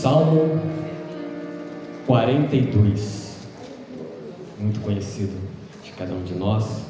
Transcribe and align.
Salmo 0.00 0.60
42, 2.06 3.36
muito 4.56 4.78
conhecido 4.78 5.36
de 5.82 5.90
cada 5.90 6.14
um 6.14 6.22
de 6.22 6.34
nós. 6.34 6.84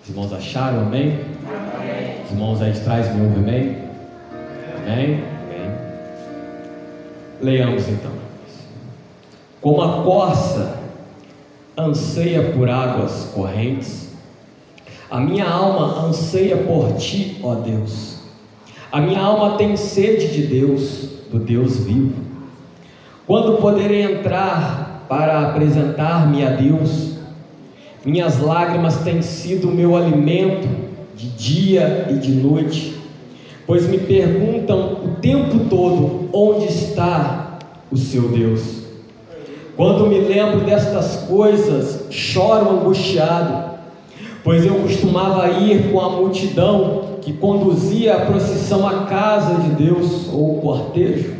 Os 0.00 0.10
irmãos 0.10 0.32
acharam, 0.32 0.82
amém? 0.82 1.18
amém. 1.74 2.22
Os 2.24 2.30
irmãos 2.30 2.62
aí 2.62 2.70
de 2.70 2.80
trás 2.82 3.12
me 3.12 3.20
ouvem, 3.20 3.38
amém? 3.38 3.78
Amém? 4.76 5.24
Amém. 5.42 5.76
Leiamos 7.40 7.88
então. 7.88 8.12
Como 9.60 9.82
a 9.82 10.04
corça 10.04 10.78
anseia 11.76 12.52
por 12.52 12.68
águas 12.68 13.28
correntes, 13.34 14.10
a 15.10 15.18
minha 15.18 15.48
alma 15.48 16.06
anseia 16.06 16.58
por 16.58 16.92
ti, 16.94 17.40
ó 17.42 17.56
Deus. 17.56 18.11
A 18.92 19.00
minha 19.00 19.22
alma 19.22 19.56
tem 19.56 19.74
sede 19.74 20.28
de 20.28 20.42
Deus, 20.42 21.08
do 21.30 21.38
Deus 21.38 21.78
vivo. 21.78 22.12
Quando 23.26 23.56
poderei 23.56 24.02
entrar 24.02 25.06
para 25.08 25.48
apresentar-me 25.48 26.44
a 26.44 26.50
Deus? 26.50 27.12
Minhas 28.04 28.38
lágrimas 28.38 28.98
têm 28.98 29.22
sido 29.22 29.70
o 29.70 29.72
meu 29.72 29.96
alimento 29.96 30.68
de 31.16 31.26
dia 31.30 32.08
e 32.10 32.18
de 32.18 32.32
noite, 32.32 32.94
pois 33.66 33.88
me 33.88 33.96
perguntam 33.96 34.98
o 35.02 35.16
tempo 35.22 35.70
todo 35.70 36.28
onde 36.30 36.66
está 36.66 37.60
o 37.90 37.96
seu 37.96 38.28
Deus. 38.28 38.82
Quando 39.74 40.06
me 40.06 40.18
lembro 40.18 40.66
destas 40.66 41.24
coisas, 41.28 42.08
choro 42.10 42.68
angustiado, 42.68 43.61
pois 44.44 44.64
eu 44.64 44.74
costumava 44.74 45.48
ir 45.48 45.90
com 45.90 46.00
a 46.00 46.10
multidão 46.10 47.12
que 47.20 47.32
conduzia 47.32 48.14
a 48.14 48.26
procissão 48.26 48.86
à 48.86 49.04
casa 49.04 49.54
de 49.60 49.84
Deus 49.84 50.28
ou 50.32 50.58
o 50.58 50.60
cortejo, 50.60 51.34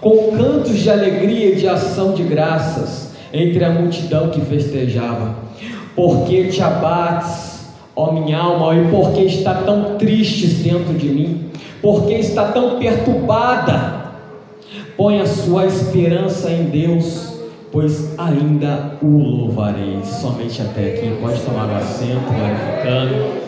com 0.00 0.36
cantos 0.36 0.78
de 0.78 0.90
alegria 0.90 1.52
e 1.52 1.56
de 1.56 1.66
ação 1.66 2.12
de 2.12 2.22
graças 2.22 3.12
entre 3.32 3.64
a 3.64 3.70
multidão 3.70 4.28
que 4.28 4.40
festejava. 4.42 5.34
Porque 5.96 6.48
te 6.48 6.62
abates, 6.62 7.68
ó 7.96 8.12
minha 8.12 8.38
alma, 8.38 8.74
e 8.76 8.88
porque 8.90 9.22
está 9.22 9.54
tão 9.54 9.96
triste 9.96 10.46
dentro 10.46 10.92
de 10.92 11.08
mim? 11.08 11.50
Porque 11.80 12.14
está 12.14 12.48
tão 12.48 12.78
perturbada? 12.78 14.04
Põe 14.96 15.20
a 15.20 15.26
sua 15.26 15.66
esperança 15.66 16.50
em 16.50 16.64
Deus, 16.64 17.23
pois 17.74 18.16
ainda 18.16 18.96
o 19.02 19.18
louvarei. 19.18 19.98
Somente 20.04 20.62
até 20.62 20.94
aqui. 20.94 21.18
Pode 21.20 21.40
tomar 21.40 21.66
o 21.66 21.74
assento, 21.74 22.22
glorificando. 22.32 23.44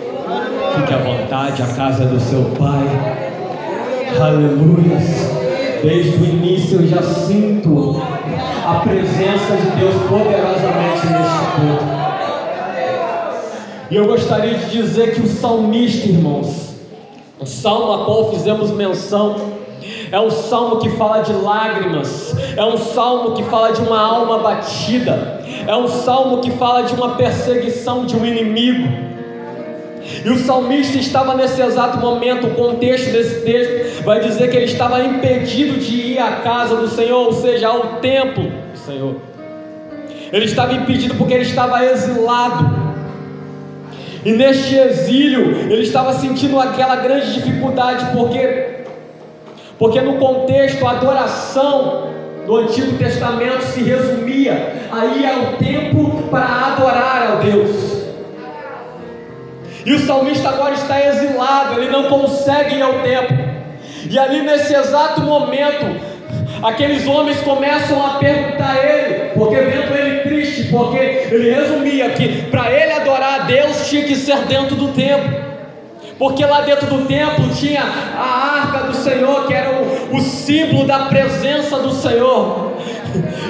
Fique 0.74 0.92
à 0.92 0.98
vontade, 0.98 1.62
a 1.62 1.66
casa 1.68 2.04
do 2.06 2.18
seu 2.18 2.42
Pai. 2.58 2.84
Aleluia. 4.20 4.98
Desde 5.80 6.16
o 6.16 6.24
início 6.24 6.80
eu 6.80 6.88
já 6.88 7.02
sinto 7.02 8.02
a 8.66 8.80
presença 8.80 9.56
de 9.56 9.70
Deus 9.78 9.94
poderosamente 10.08 11.06
neste 11.06 11.46
culto. 11.54 11.96
E 13.88 13.94
eu 13.94 14.06
gostaria 14.06 14.58
de 14.58 14.70
dizer 14.72 15.14
que 15.14 15.20
o 15.20 15.28
salmista, 15.28 16.08
irmãos, 16.08 16.74
o 17.38 17.46
salmo 17.46 17.92
a 17.92 18.04
qual 18.04 18.32
fizemos 18.32 18.72
menção, 18.72 19.36
é 20.10 20.20
um 20.20 20.30
salmo 20.30 20.78
que 20.78 20.90
fala 20.90 21.22
de 21.22 21.32
lágrimas, 21.32 22.34
é 22.56 22.64
um 22.64 22.76
salmo 22.76 23.34
que 23.34 23.42
fala 23.44 23.72
de 23.72 23.80
uma 23.80 24.00
alma 24.00 24.38
batida, 24.38 25.40
é 25.66 25.76
um 25.76 25.88
salmo 25.88 26.40
que 26.40 26.50
fala 26.52 26.82
de 26.82 26.94
uma 26.94 27.16
perseguição 27.16 28.04
de 28.04 28.16
um 28.16 28.24
inimigo. 28.24 29.06
E 30.24 30.30
o 30.30 30.38
salmista 30.38 30.98
estava 30.98 31.34
nesse 31.34 31.60
exato 31.60 31.98
momento, 31.98 32.46
o 32.46 32.54
contexto 32.54 33.10
desse 33.10 33.40
texto 33.40 34.04
vai 34.04 34.20
dizer 34.20 34.48
que 34.50 34.56
ele 34.56 34.66
estava 34.66 35.02
impedido 35.02 35.78
de 35.78 36.12
ir 36.12 36.18
à 36.18 36.36
casa 36.36 36.76
do 36.76 36.88
Senhor, 36.88 37.26
ou 37.26 37.32
seja, 37.32 37.68
ao 37.68 37.96
templo 38.00 38.44
do 38.44 38.78
Senhor. 38.78 39.16
Ele 40.32 40.44
estava 40.44 40.74
impedido 40.74 41.14
porque 41.14 41.34
ele 41.34 41.42
estava 41.42 41.84
exilado. 41.84 42.86
E 44.24 44.32
neste 44.32 44.76
exílio, 44.76 45.70
ele 45.70 45.82
estava 45.82 46.12
sentindo 46.12 46.58
aquela 46.58 46.96
grande 46.96 47.32
dificuldade, 47.34 48.06
porque 48.12 48.75
porque 49.78 50.00
no 50.00 50.14
contexto 50.14 50.86
a 50.86 50.92
adoração 50.92 52.10
do 52.46 52.56
Antigo 52.56 52.96
Testamento 52.96 53.62
se 53.62 53.82
resumia 53.82 54.88
aí 54.90 55.26
ao 55.26 55.56
tempo 55.58 56.22
para 56.30 56.74
adorar 56.74 57.30
ao 57.32 57.36
Deus. 57.38 57.96
E 59.84 59.92
o 59.92 59.98
salmista 60.00 60.48
agora 60.48 60.74
está 60.74 61.04
exilado, 61.04 61.80
ele 61.80 61.90
não 61.90 62.04
consegue 62.04 62.76
ir 62.76 62.82
ao 62.82 62.94
templo. 63.02 63.36
E 64.08 64.18
ali 64.18 64.42
nesse 64.42 64.74
exato 64.74 65.20
momento, 65.20 66.00
aqueles 66.62 67.06
homens 67.06 67.40
começam 67.40 68.04
a 68.04 68.18
perguntar 68.18 68.72
a 68.72 68.84
ele, 68.84 69.30
porque 69.34 69.56
vendo 69.56 69.94
ele 69.94 70.20
triste, 70.20 70.64
porque 70.70 70.98
ele 70.98 71.54
resumia 71.54 72.10
que 72.10 72.42
para 72.50 72.70
ele 72.72 72.92
adorar 72.92 73.42
a 73.42 73.44
Deus 73.44 73.88
tinha 73.88 74.04
que 74.04 74.16
ser 74.16 74.38
dentro 74.46 74.74
do 74.74 74.88
templo. 74.88 75.45
Porque 76.18 76.44
lá 76.44 76.62
dentro 76.62 76.86
do 76.86 77.04
templo 77.06 77.48
tinha 77.54 77.82
a 77.82 78.62
arca 78.62 78.86
do 78.86 78.94
Senhor, 78.94 79.46
que 79.46 79.52
era 79.52 79.82
o, 79.82 80.16
o 80.16 80.20
símbolo 80.20 80.86
da 80.86 81.00
presença 81.00 81.78
do 81.78 81.92
Senhor. 81.92 82.72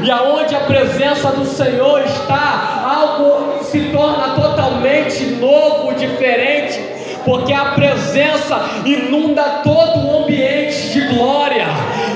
E 0.03 0.11
aonde 0.11 0.55
a 0.55 0.61
presença 0.61 1.31
do 1.31 1.45
Senhor 1.45 2.01
está, 2.03 2.83
algo 2.85 3.63
se 3.65 3.81
torna 3.91 4.35
totalmente 4.35 5.25
novo, 5.27 5.95
diferente, 5.95 6.81
porque 7.25 7.53
a 7.53 7.67
presença 7.67 8.61
inunda 8.85 9.43
todo 9.65 10.07
o 10.07 10.23
ambiente 10.23 10.91
de 10.91 11.01
glória. 11.09 11.67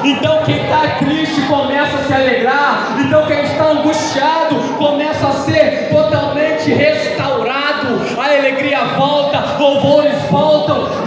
Então 0.05 0.43
quem 0.45 0.63
está 0.63 0.99
triste 0.99 1.43
começa 1.43 1.97
a 1.97 2.05
se 2.05 2.13
alegrar, 2.13 2.97
então 3.05 3.27
quem 3.27 3.45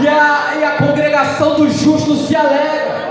e 0.01 0.07
a, 0.07 0.53
e 0.59 0.63
a 0.63 0.71
congregação 0.77 1.55
dos 1.55 1.73
justos 1.79 2.27
se 2.27 2.35
alegra 2.35 3.03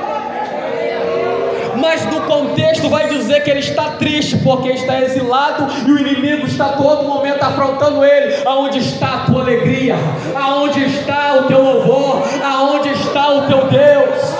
mas 1.82 2.06
no 2.06 2.20
contexto 2.20 2.88
vai 2.88 3.08
dizer 3.08 3.42
que 3.42 3.50
ele 3.50 3.58
está 3.58 3.90
triste 3.98 4.36
porque 4.38 4.68
está 4.68 5.00
exilado 5.00 5.66
e 5.84 5.90
o 5.90 5.98
inimigo 5.98 6.46
está 6.46 6.68
todo 6.68 7.08
momento 7.08 7.42
afrontando 7.42 8.04
ele. 8.04 8.36
Aonde 8.46 8.78
está 8.78 9.14
a 9.14 9.18
tua 9.26 9.42
alegria? 9.42 9.96
Aonde 10.32 10.84
está 10.84 11.40
o 11.40 11.48
teu 11.48 11.60
louvor? 11.60 12.22
Aonde 12.44 12.88
está 12.90 13.32
o 13.32 13.46
teu 13.48 13.66
Deus? 13.66 14.32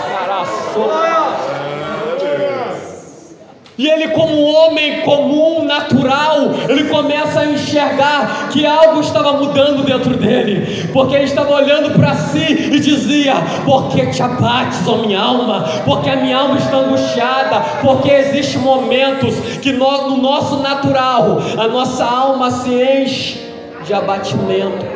E 3.83 3.91
ele, 3.91 4.09
como 4.11 4.33
um 4.33 4.55
homem 4.55 5.01
comum, 5.01 5.65
natural, 5.65 6.55
ele 6.69 6.85
começa 6.85 7.41
a 7.41 7.47
enxergar 7.47 8.49
que 8.53 8.65
algo 8.65 9.01
estava 9.01 9.33
mudando 9.33 9.83
dentro 9.83 10.17
dele, 10.17 10.89
porque 10.93 11.17
ele 11.17 11.25
estava 11.25 11.53
olhando 11.53 11.91
para 11.99 12.15
si 12.15 12.39
e 12.39 12.79
dizia: 12.79 13.35
Por 13.65 13.89
que 13.89 14.07
te 14.07 14.23
abates, 14.23 14.87
ó 14.87 14.99
minha 14.99 15.21
alma? 15.21 15.65
Porque 15.85 16.09
a 16.09 16.15
minha 16.15 16.39
alma 16.39 16.59
está 16.59 16.77
angustiada, 16.77 17.59
porque 17.83 18.09
existem 18.09 18.61
momentos 18.61 19.35
que 19.61 19.73
nós, 19.73 20.03
no 20.03 20.19
nosso 20.19 20.59
natural, 20.59 21.43
a 21.59 21.67
nossa 21.67 22.05
alma 22.05 22.53
se 22.53 22.71
enche 22.71 23.41
de 23.85 23.93
abatimento, 23.93 24.87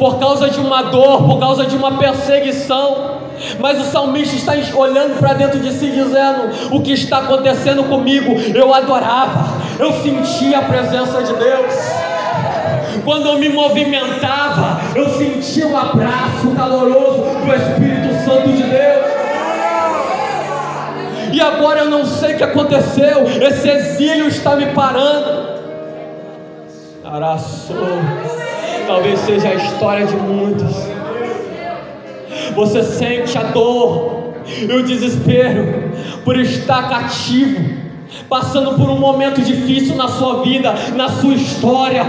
por 0.00 0.18
causa 0.18 0.48
de 0.48 0.58
uma 0.58 0.84
dor, 0.84 1.24
por 1.24 1.38
causa 1.38 1.66
de 1.66 1.76
uma 1.76 1.98
perseguição. 1.98 3.20
Mas 3.58 3.78
o 3.78 3.84
salmista 3.84 4.34
está 4.34 4.78
olhando 4.78 5.18
para 5.18 5.34
dentro 5.34 5.60
de 5.60 5.70
si, 5.72 5.90
dizendo: 5.90 6.74
O 6.74 6.80
que 6.80 6.92
está 6.92 7.18
acontecendo 7.18 7.84
comigo? 7.84 8.32
Eu 8.54 8.72
adorava, 8.72 9.46
eu 9.78 9.92
sentia 9.92 10.60
a 10.60 10.62
presença 10.62 11.22
de 11.22 11.34
Deus. 11.34 11.74
Quando 13.04 13.28
eu 13.28 13.38
me 13.38 13.50
movimentava, 13.50 14.80
eu 14.94 15.06
sentia 15.10 15.66
o 15.68 15.76
abraço 15.76 16.50
caloroso 16.56 17.22
do 17.44 17.54
Espírito 17.54 18.24
Santo 18.24 18.48
de 18.48 18.62
Deus. 18.62 19.04
E 21.32 21.40
agora 21.40 21.80
eu 21.80 21.90
não 21.90 22.06
sei 22.06 22.34
o 22.34 22.36
que 22.38 22.44
aconteceu, 22.44 23.24
esse 23.42 23.68
exílio 23.68 24.28
está 24.28 24.56
me 24.56 24.66
parando. 24.66 25.60
Araçou, 27.04 27.98
talvez 28.90 29.20
seja 29.20 29.50
a 29.50 29.54
história 29.54 30.04
de 30.04 30.16
muitos 30.16 30.74
você 32.56 32.82
sente 32.82 33.38
a 33.38 33.44
dor 33.44 34.34
e 34.46 34.72
o 34.72 34.82
desespero 34.82 35.92
por 36.24 36.36
estar 36.36 36.88
cativo, 36.88 37.78
passando 38.28 38.74
por 38.74 38.90
um 38.90 38.98
momento 38.98 39.40
difícil 39.40 39.94
na 39.94 40.08
sua 40.08 40.42
vida, 40.42 40.74
na 40.96 41.08
sua 41.08 41.34
história, 41.34 42.04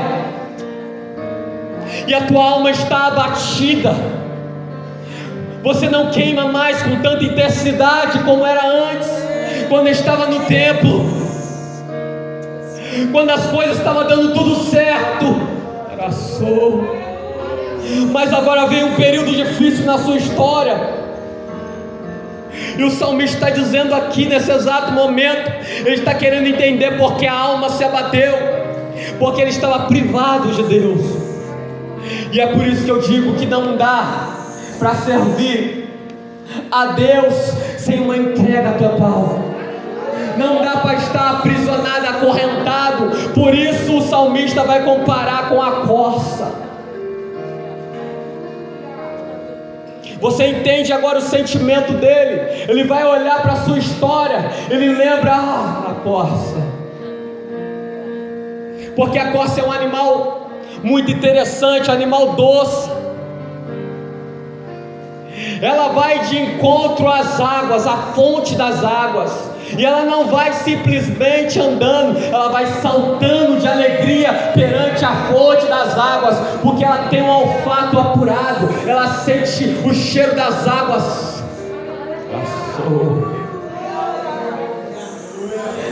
e 2.08 2.14
a 2.14 2.26
tua 2.26 2.44
alma 2.44 2.72
está 2.72 3.08
abatida. 3.08 3.96
Você 5.62 5.88
não 5.88 6.10
queima 6.10 6.46
mais 6.46 6.82
com 6.82 6.96
tanta 7.02 7.24
intensidade 7.24 8.20
como 8.24 8.44
era 8.44 8.66
antes, 8.66 9.08
quando 9.70 9.88
estava 9.88 10.26
no 10.26 10.40
templo, 10.46 11.06
quando 13.12 13.30
as 13.30 13.46
coisas 13.46 13.78
estavam 13.78 14.08
dando 14.08 14.34
tudo 14.34 14.56
certo. 14.64 15.51
Só 16.10 17.02
mas 18.12 18.32
agora 18.32 18.68
vem 18.68 18.84
um 18.84 18.96
período 18.96 19.32
difícil 19.32 19.86
na 19.86 19.98
sua 19.98 20.16
história. 20.18 21.02
E 22.78 22.84
o 22.84 22.92
salmista 22.92 23.36
está 23.36 23.50
dizendo 23.50 23.94
aqui 23.94 24.26
nesse 24.26 24.52
exato 24.52 24.92
momento, 24.92 25.52
ele 25.86 25.96
está 25.96 26.14
querendo 26.14 26.48
entender 26.48 26.98
porque 26.98 27.26
a 27.26 27.34
alma 27.34 27.70
se 27.70 27.84
abateu, 27.84 28.34
porque 29.20 29.42
ele 29.42 29.50
estava 29.50 29.88
privado 29.88 30.50
de 30.50 30.64
Deus. 30.64 31.02
E 32.32 32.40
é 32.40 32.48
por 32.48 32.66
isso 32.66 32.86
que 32.86 32.92
eu 32.92 33.02
digo 33.02 33.36
que 33.36 33.46
não 33.46 33.76
dá 33.76 34.30
para 34.80 34.96
servir 34.96 35.90
a 36.72 36.88
Deus 36.88 37.34
sem 37.78 38.00
uma 38.00 38.18
entrega 38.18 38.72
total 38.74 39.51
não 40.38 40.64
dá 40.64 40.78
para 40.78 40.96
estar 40.96 41.32
aprisionado, 41.32 42.08
acorrentado. 42.08 43.32
Por 43.34 43.54
isso 43.54 43.98
o 43.98 44.02
salmista 44.02 44.64
vai 44.64 44.84
comparar 44.84 45.50
com 45.50 45.62
a 45.62 45.86
corça. 45.88 46.62
Você 50.20 50.46
entende 50.46 50.94
agora 50.94 51.18
o 51.18 51.22
sentimento 51.22 51.94
dele? 51.94 52.66
Ele 52.68 52.84
vai 52.84 53.04
olhar 53.04 53.42
para 53.42 53.54
a 53.54 53.56
sua 53.64 53.80
história, 53.80 54.52
ele 54.70 54.90
lembra 54.90 55.34
ah, 55.34 55.88
a 55.90 55.94
corça. 56.04 56.58
Porque 58.96 59.18
a 59.18 59.32
corça 59.32 59.62
é 59.62 59.64
um 59.64 59.72
animal 59.72 60.52
muito 60.84 61.10
interessante, 61.10 61.90
animal 61.90 62.34
doce. 62.34 62.92
Ela 65.60 65.88
vai 65.90 66.20
de 66.20 66.40
encontro 66.40 67.08
às 67.08 67.40
águas, 67.40 67.88
à 67.88 67.98
fonte 68.14 68.56
das 68.56 68.84
águas. 68.84 69.51
E 69.78 69.86
ela 69.86 70.04
não 70.04 70.28
vai 70.28 70.52
simplesmente 70.54 71.60
andando, 71.60 72.18
ela 72.18 72.50
vai 72.50 72.66
saltando 72.66 73.58
de 73.58 73.68
alegria 73.68 74.52
perante 74.54 75.04
a 75.06 75.16
fonte 75.32 75.66
das 75.66 75.98
águas, 75.98 76.38
porque 76.62 76.84
ela 76.84 77.08
tem 77.10 77.22
um 77.22 77.30
olfato 77.30 77.98
apurado, 77.98 78.70
ela 78.86 79.08
sente 79.08 79.80
o 79.86 79.94
cheiro 79.94 80.36
das 80.36 80.68
águas. 80.68 81.44
Passou. 82.32 83.32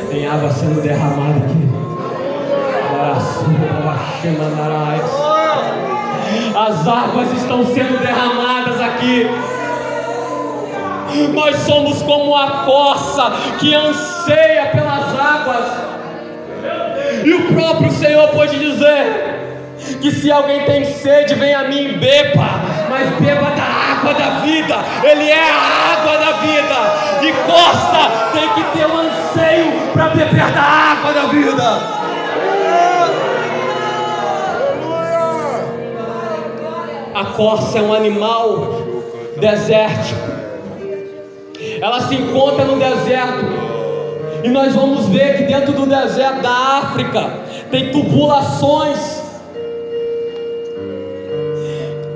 Tem 0.09 0.27
água 0.27 0.49
sendo 0.51 0.81
derramada 0.81 1.37
aqui. 1.37 1.69
As 6.55 6.87
águas 6.87 7.31
estão 7.33 7.65
sendo 7.65 7.99
derramadas 7.99 8.81
aqui. 8.81 9.29
Nós 11.33 11.55
somos 11.57 12.01
como 12.01 12.35
a 12.35 12.63
corça 12.65 13.31
que 13.59 13.73
anseia 13.73 14.67
pelas 14.67 15.19
águas. 15.19 15.65
E 17.23 17.33
o 17.33 17.53
próprio 17.53 17.91
Senhor 17.91 18.27
pode 18.29 18.57
dizer 18.59 19.39
que 20.01 20.11
se 20.11 20.31
alguém 20.31 20.63
tem 20.65 20.85
sede, 20.85 21.35
vem 21.35 21.53
a 21.53 21.67
mim 21.67 21.85
e 21.85 21.97
beba, 21.97 22.47
mas 22.89 23.09
beba 23.19 23.51
da 23.51 23.63
água 23.63 24.13
da 24.13 24.39
vida. 24.41 24.75
Ele 25.03 25.29
é 25.29 25.49
a 25.49 25.93
água 25.93 26.17
da 26.17 26.31
vida. 26.39 27.27
E 27.27 27.33
corça 27.49 28.31
tem 28.33 28.49
que 28.49 28.77
ter 28.77 28.85
um 28.85 28.97
anseio 28.97 29.91
para 29.93 30.09
beber 30.09 30.51
da 30.51 30.61
água 30.61 31.13
da 31.13 31.23
vida. 31.27 31.99
A 37.13 37.25
corça 37.35 37.79
é 37.79 37.81
um 37.81 37.93
animal 37.93 38.81
desértico 39.37 40.38
ela 41.81 42.01
se 42.01 42.15
encontra 42.15 42.65
no 42.65 42.77
deserto. 42.77 43.45
E 44.43 44.49
nós 44.49 44.73
vamos 44.73 45.07
ver 45.09 45.37
que 45.37 45.43
dentro 45.43 45.73
do 45.73 45.85
deserto 45.85 46.41
da 46.41 46.49
África 46.49 47.29
tem 47.69 47.91
tubulações, 47.91 49.21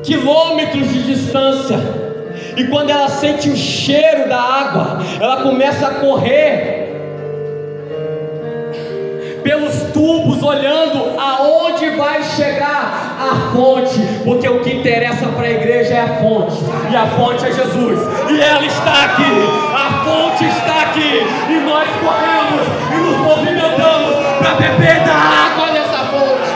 quilômetros 0.03 0.87
de 0.89 1.03
distância. 1.03 1.79
E 2.55 2.65
quando 2.65 2.89
ela 2.91 3.09
sente 3.09 3.49
o 3.49 3.55
cheiro 3.55 4.29
da 4.29 4.39
água, 4.39 4.99
ela 5.19 5.41
começa 5.41 5.87
a 5.87 5.93
correr 5.95 6.82
pelos 9.43 9.73
tubos, 9.91 10.41
olhando 10.41 11.19
aonde 11.19 11.89
vai 11.91 12.23
chegar 12.23 13.17
a 13.19 13.51
fonte, 13.53 13.99
porque 14.23 14.47
o 14.47 14.61
que 14.61 14.73
interessa 14.73 15.27
para 15.27 15.47
a 15.47 15.51
igreja 15.51 15.93
é 15.93 16.01
a 16.01 16.07
fonte, 16.15 16.57
e 16.89 16.95
a 16.95 17.05
fonte 17.07 17.45
é 17.45 17.51
Jesus, 17.51 17.99
e 18.31 18.41
ela 18.41 18.65
está 18.65 19.03
aqui, 19.03 19.23
a 19.75 20.03
fonte 20.03 20.45
está 20.45 20.81
aqui, 20.83 21.21
e 21.49 21.59
nós 21.59 21.87
corremos 22.01 22.67
e 22.91 22.95
nos 22.95 23.17
movimentamos 23.17 24.15
para 24.39 24.53
beber 24.55 24.99
da 25.05 25.13
água 25.13 25.71
dessa 25.71 26.05
fonte. 26.05 26.53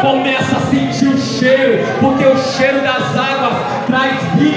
Começa 0.00 0.56
a 0.56 0.60
sentir 0.70 1.06
o 1.06 1.18
cheiro, 1.18 1.86
porque 2.00 2.24
o 2.24 2.36
cheiro 2.36 2.80
das 2.82 3.16
águas 3.16 3.21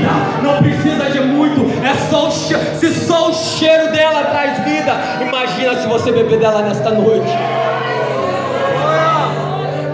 vida, 0.06 0.42
não 0.42 0.62
precisa 0.62 1.10
de 1.10 1.20
muito, 1.20 1.62
é 1.84 1.94
só 2.10 2.30
se 2.30 2.94
só 3.06 3.30
o 3.30 3.34
cheiro 3.34 3.92
dela 3.92 4.24
traz 4.26 4.60
vida, 4.60 4.94
imagina 5.22 5.76
se 5.76 5.88
você 5.88 6.12
beber 6.12 6.40
dela 6.40 6.62
nesta 6.62 6.92
noite. 6.92 7.32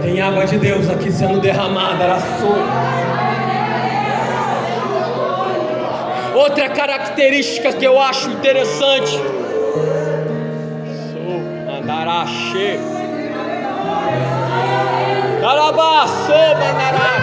Tem 0.01 0.19
água 0.19 0.45
de 0.45 0.57
Deus 0.57 0.89
aqui 0.89 1.11
sendo 1.11 1.39
derramada, 1.39 2.03
araçou. 2.03 2.57
Outra 6.35 6.69
característica 6.69 7.71
que 7.73 7.85
eu 7.85 8.01
acho 8.01 8.29
interessante. 8.29 9.11
Sou 11.11 11.77
andarache. 11.77 12.79
Arabaçou, 15.43 16.55
mandarache. 16.55 17.20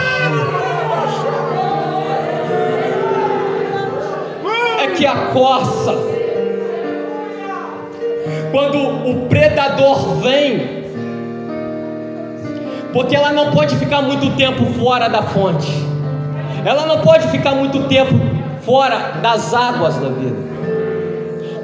Que 4.99 5.07
a 5.07 5.15
corça. 5.33 5.95
Quando 8.51 8.79
o 9.09 9.27
predador 9.29 10.17
vem, 10.17 10.85
porque 12.93 13.15
ela 13.15 13.31
não 13.31 13.53
pode 13.53 13.77
ficar 13.77 14.03
muito 14.03 14.37
tempo 14.37 14.67
fora 14.75 15.09
da 15.09 15.23
fonte, 15.23 15.71
ela 16.65 16.85
não 16.85 17.01
pode 17.01 17.29
ficar 17.29 17.55
muito 17.55 17.85
tempo 17.85 18.13
fora 18.63 19.21
das 19.23 19.55
águas 19.55 19.97
da 19.99 20.09
vida, 20.09 20.37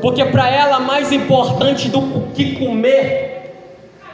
porque 0.00 0.24
para 0.26 0.48
ela 0.48 0.78
mais 0.78 1.10
importante 1.10 1.88
do 1.88 2.28
que 2.34 2.54
comer 2.56 3.52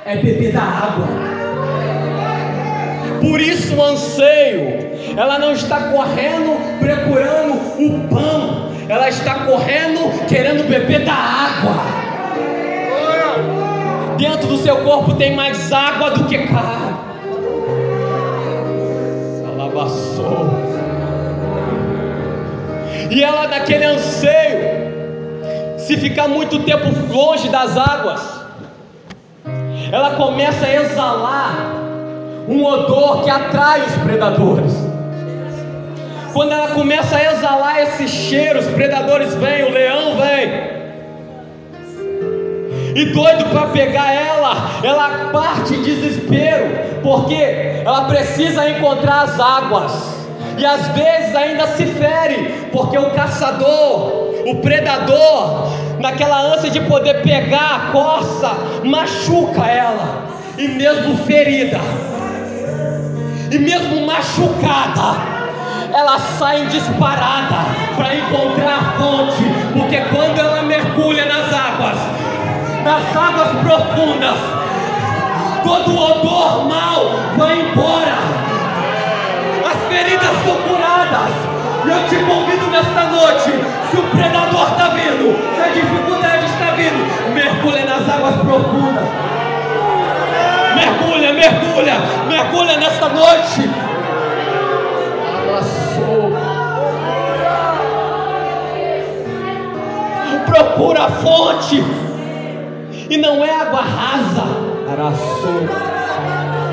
é 0.06 0.16
beber 0.16 0.52
da 0.52 0.62
água. 0.62 1.06
Por 3.20 3.38
isso 3.38 3.76
o 3.76 3.84
anseio, 3.84 4.90
ela 5.14 5.38
não 5.38 5.52
está 5.52 5.78
correndo 5.90 6.56
procurando 6.80 7.52
o 7.78 8.08
pão, 8.08 8.69
ela 8.90 9.08
está 9.08 9.44
correndo 9.44 10.26
querendo 10.26 10.68
beber 10.68 11.04
da 11.04 11.14
água. 11.14 11.74
Dentro 14.18 14.48
do 14.48 14.58
seu 14.58 14.78
corpo 14.78 15.14
tem 15.14 15.32
mais 15.32 15.72
água 15.72 16.10
do 16.10 16.24
que 16.24 16.36
carne. 16.38 16.96
Alabaçou. 19.46 20.50
E 23.08 23.22
ela 23.22 23.46
naquele 23.46 23.84
anseio, 23.84 24.58
se 25.78 25.96
ficar 25.96 26.26
muito 26.26 26.58
tempo 26.64 26.88
longe 27.12 27.48
das 27.48 27.76
águas, 27.76 28.20
ela 29.92 30.16
começa 30.16 30.66
a 30.66 30.74
exalar 30.74 31.54
um 32.48 32.64
odor 32.64 33.22
que 33.22 33.30
atrai 33.30 33.82
os 33.82 33.94
predadores. 34.02 34.89
Quando 36.32 36.52
ela 36.52 36.68
começa 36.68 37.16
a 37.16 37.32
exalar 37.32 37.80
esse 37.82 38.06
cheiro, 38.08 38.60
os 38.60 38.66
predadores 38.68 39.34
vêm, 39.34 39.64
o 39.64 39.70
leão 39.70 40.16
vem. 40.16 40.80
E 42.94 43.04
doido 43.06 43.46
para 43.50 43.68
pegar 43.68 44.12
ela, 44.12 44.80
ela 44.82 45.30
parte 45.32 45.74
em 45.74 45.82
desespero, 45.82 47.00
porque 47.02 47.82
ela 47.84 48.04
precisa 48.04 48.68
encontrar 48.68 49.22
as 49.22 49.40
águas. 49.40 49.92
E 50.58 50.64
às 50.64 50.88
vezes 50.88 51.34
ainda 51.34 51.66
se 51.68 51.86
fere, 51.86 52.68
porque 52.70 52.98
o 52.98 53.10
caçador, 53.10 54.34
o 54.46 54.56
predador, 54.60 55.68
naquela 55.98 56.40
ânsia 56.54 56.70
de 56.70 56.80
poder 56.80 57.22
pegar 57.22 57.74
a 57.74 57.92
coça, 57.92 58.50
machuca 58.84 59.66
ela, 59.66 60.26
e 60.58 60.68
mesmo 60.68 61.16
ferida, 61.24 61.78
e 63.50 63.58
mesmo 63.58 64.04
machucada, 64.06 65.39
ela 65.92 66.18
sai 66.18 66.66
disparada 66.66 67.66
para 67.96 68.14
encontrar 68.14 68.78
a 68.78 68.98
fonte, 68.98 69.44
porque 69.72 69.98
quando 70.12 70.38
ela 70.38 70.62
mergulha 70.62 71.26
nas 71.26 71.52
águas, 71.52 71.96
nas 72.84 73.16
águas 73.16 73.48
profundas, 73.62 74.36
todo 75.64 75.90
o 75.90 76.10
odor 76.10 76.68
mal 76.68 77.10
vai 77.36 77.60
embora, 77.60 78.14
as 79.68 79.88
feridas 79.88 80.30
são 80.44 80.56
curadas. 80.62 81.50
Eu 81.82 82.08
te 82.08 82.16
convido 82.24 82.66
nesta 82.70 83.04
noite, 83.04 83.50
se 83.90 83.96
o 83.96 84.02
predador 84.10 84.68
está 84.70 84.88
vindo, 84.90 85.36
se 85.56 85.60
a 85.60 85.72
dificuldade 85.72 86.44
está 86.44 86.72
vindo, 86.72 87.34
mergulhe 87.34 87.84
nas 87.84 88.08
águas 88.08 88.36
profundas. 88.36 89.08
Mergulha, 90.74 91.32
mergulha, 91.32 91.94
mergulha 92.28 92.76
nesta 92.76 93.08
noite. 93.08 93.79
Procura 100.80 101.04
a 101.04 101.10
fonte. 101.10 101.84
E 103.10 103.18
não 103.18 103.44
é 103.44 103.50
água 103.50 103.82
rasa. 103.82 104.46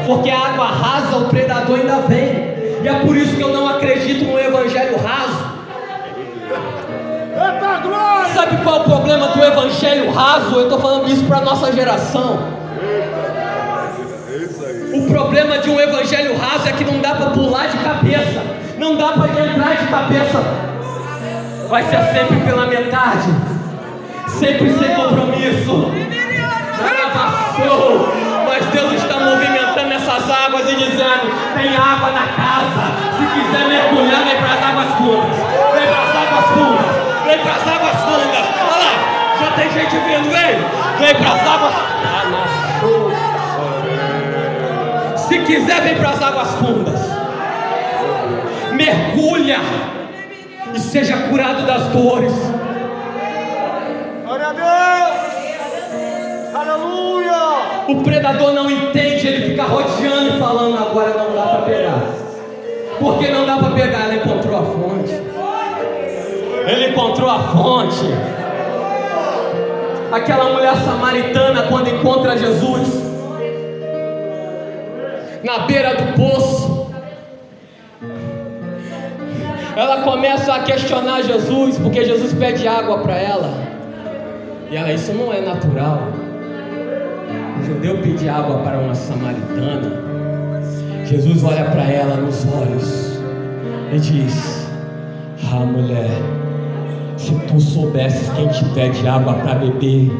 Porque 0.06 0.30
a 0.30 0.40
água 0.40 0.68
rasa, 0.68 1.18
o 1.18 1.26
predador 1.26 1.78
ainda 1.78 1.98
vem. 2.08 2.56
E 2.82 2.88
é 2.88 3.00
por 3.06 3.18
isso 3.18 3.36
que 3.36 3.42
eu 3.42 3.52
não 3.52 3.68
acredito 3.68 4.24
no 4.24 4.40
evangelho 4.40 4.96
raso. 4.98 5.46
Sabe 8.34 8.64
qual 8.64 8.78
é 8.78 8.80
o 8.80 8.84
problema 8.86 9.28
do 9.28 9.44
evangelho 9.44 10.10
raso? 10.14 10.56
Eu 10.56 10.64
estou 10.64 10.80
falando 10.80 11.12
isso 11.12 11.26
para 11.26 11.40
a 11.40 11.42
nossa 11.42 11.74
geração. 11.74 12.40
O 14.94 15.08
problema 15.12 15.58
de 15.58 15.70
um 15.70 15.78
evangelho 15.82 16.38
raso 16.38 16.70
é 16.70 16.72
que 16.72 16.86
não 16.86 17.00
dá 17.00 17.14
para 17.14 17.32
pular 17.32 17.68
de 17.68 17.78
cabeça, 17.80 18.42
não 18.78 18.96
dá 18.96 19.10
para 19.10 19.28
entrar 19.28 19.76
de 19.76 19.88
cabeça. 19.88 20.42
Vai 21.68 21.84
ser 21.84 22.02
sempre 22.14 22.40
pela 22.46 22.68
metade, 22.68 23.57
sempre 24.38 24.74
sem 24.74 24.96
compromisso. 24.96 25.92
Passou, 27.14 28.14
mas 28.46 28.66
Deus 28.68 28.94
está 28.94 29.20
movimentando 29.20 29.94
essas 29.94 30.30
águas 30.30 30.70
e 30.72 30.76
dizendo: 30.76 31.32
tem 31.56 31.76
água 31.76 32.12
na 32.12 32.28
casa. 32.28 32.92
Se 33.18 33.26
quiser 33.34 33.68
mergulhar, 33.68 34.24
vem 34.24 34.38
para 34.38 34.54
as 34.54 34.64
águas 34.64 34.94
fundas. 34.98 35.38
Vem 35.74 35.88
para 35.88 36.04
as 36.04 36.16
águas 36.16 36.46
fundas 36.54 37.08
vem 37.28 37.40
para 37.40 37.56
as 37.56 37.68
águas 37.68 37.96
fundas. 38.04 38.46
Olha 38.62 38.78
lá, 38.78 38.94
já 39.40 39.52
tem 39.52 39.70
gente 39.72 39.96
vindo, 39.98 40.32
vem, 40.32 40.56
vem 40.98 41.16
para 41.16 41.34
as 41.34 41.48
águas. 41.48 41.74
Se 45.20 45.40
quiser, 45.40 45.82
vem 45.82 45.96
para 45.96 46.10
as 46.12 46.22
águas 46.22 46.52
fundas. 46.56 47.02
Mergulha 48.72 49.60
e 50.74 50.80
seja 50.80 51.18
curado 51.30 51.66
das 51.66 51.88
dores. 51.88 52.34
Aleluia. 56.68 57.34
O 57.88 58.04
predador 58.04 58.54
não 58.54 58.70
entende, 58.70 59.28
ele 59.28 59.50
fica 59.50 59.64
rodeando 59.64 60.36
e 60.36 60.40
falando: 60.40 60.78
agora 60.78 61.14
não 61.18 61.34
dá 61.34 61.44
para 61.44 61.62
pegar. 61.62 62.02
Porque 63.00 63.28
não 63.30 63.46
dá 63.46 63.58
para 63.58 63.72
pegar, 63.72 64.04
ela 64.06 64.16
encontrou 64.16 64.58
a 64.58 64.64
fonte 64.64 65.28
ele 66.68 66.90
encontrou 66.90 67.30
a 67.30 67.40
fonte. 67.40 68.04
Aquela 70.12 70.52
mulher 70.52 70.76
samaritana, 70.78 71.64
quando 71.64 71.90
encontra 71.90 72.38
Jesus, 72.38 72.88
na 75.44 75.60
beira 75.60 75.96
do 75.96 76.14
poço, 76.14 76.92
ela 79.76 80.02
começa 80.02 80.54
a 80.54 80.60
questionar 80.64 81.22
Jesus, 81.22 81.78
porque 81.78 82.04
Jesus 82.04 82.34
pede 82.34 82.68
água 82.68 83.00
para 83.00 83.18
ela, 83.18 83.54
e 84.70 84.76
ela, 84.76 84.92
isso 84.92 85.14
não 85.14 85.32
é 85.32 85.40
natural. 85.40 86.27
O 87.60 87.64
judeu 87.66 87.98
pedir 88.00 88.30
água 88.30 88.60
para 88.60 88.78
uma 88.78 88.96
samaritana. 88.96 89.92
Jesus 91.06 91.44
olha 91.44 91.66
para 91.66 91.84
ela 91.84 92.18
nos 92.18 92.46
olhos 92.46 93.20
e 93.92 94.00
diz: 94.00 94.70
Ah, 95.52 95.66
mulher, 95.66 96.10
se 97.18 97.34
tu 97.48 97.60
soubesses 97.60 98.30
quem 98.36 98.48
te 98.50 98.64
pede 98.74 99.08
água 99.08 99.34
para 99.36 99.56
beber, 99.56 100.12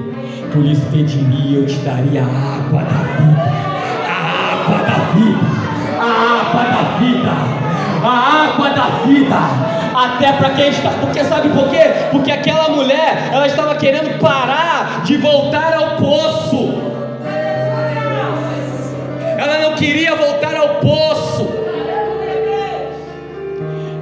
por 0.52 0.66
isso 0.66 0.82
pediria, 0.92 1.60
eu 1.60 1.66
te 1.66 1.78
daria 1.80 2.24
a 2.24 2.58
água 2.58 2.84
da 2.84 3.04
vida. 3.18 3.68
A 4.08 4.24
água 4.54 4.78
da 4.80 4.98
vida. 5.14 5.48
A 6.00 6.10
água 6.42 6.64
da 6.64 6.82
vida. 7.00 7.32
A 8.04 8.44
água 8.46 8.70
da 8.70 8.88
vida. 9.06 9.68
Até 9.96 10.32
para 10.34 10.50
quem 10.52 10.70
está. 10.70 10.90
Porque 11.02 11.24
sabe 11.24 11.50
por 11.50 11.70
quê? 11.70 11.84
Porque 12.12 12.32
aquela 12.32 12.70
mulher, 12.70 13.30
ela 13.32 13.48
estava 13.48 13.76
querendo 13.76 14.20
parar 14.20 15.02
de 15.04 15.18
voltar 15.18 15.74
ao 15.74 15.98
poço. 15.98 16.57
Queria 19.78 20.16
voltar 20.16 20.56
ao 20.56 20.76
poço. 20.76 21.48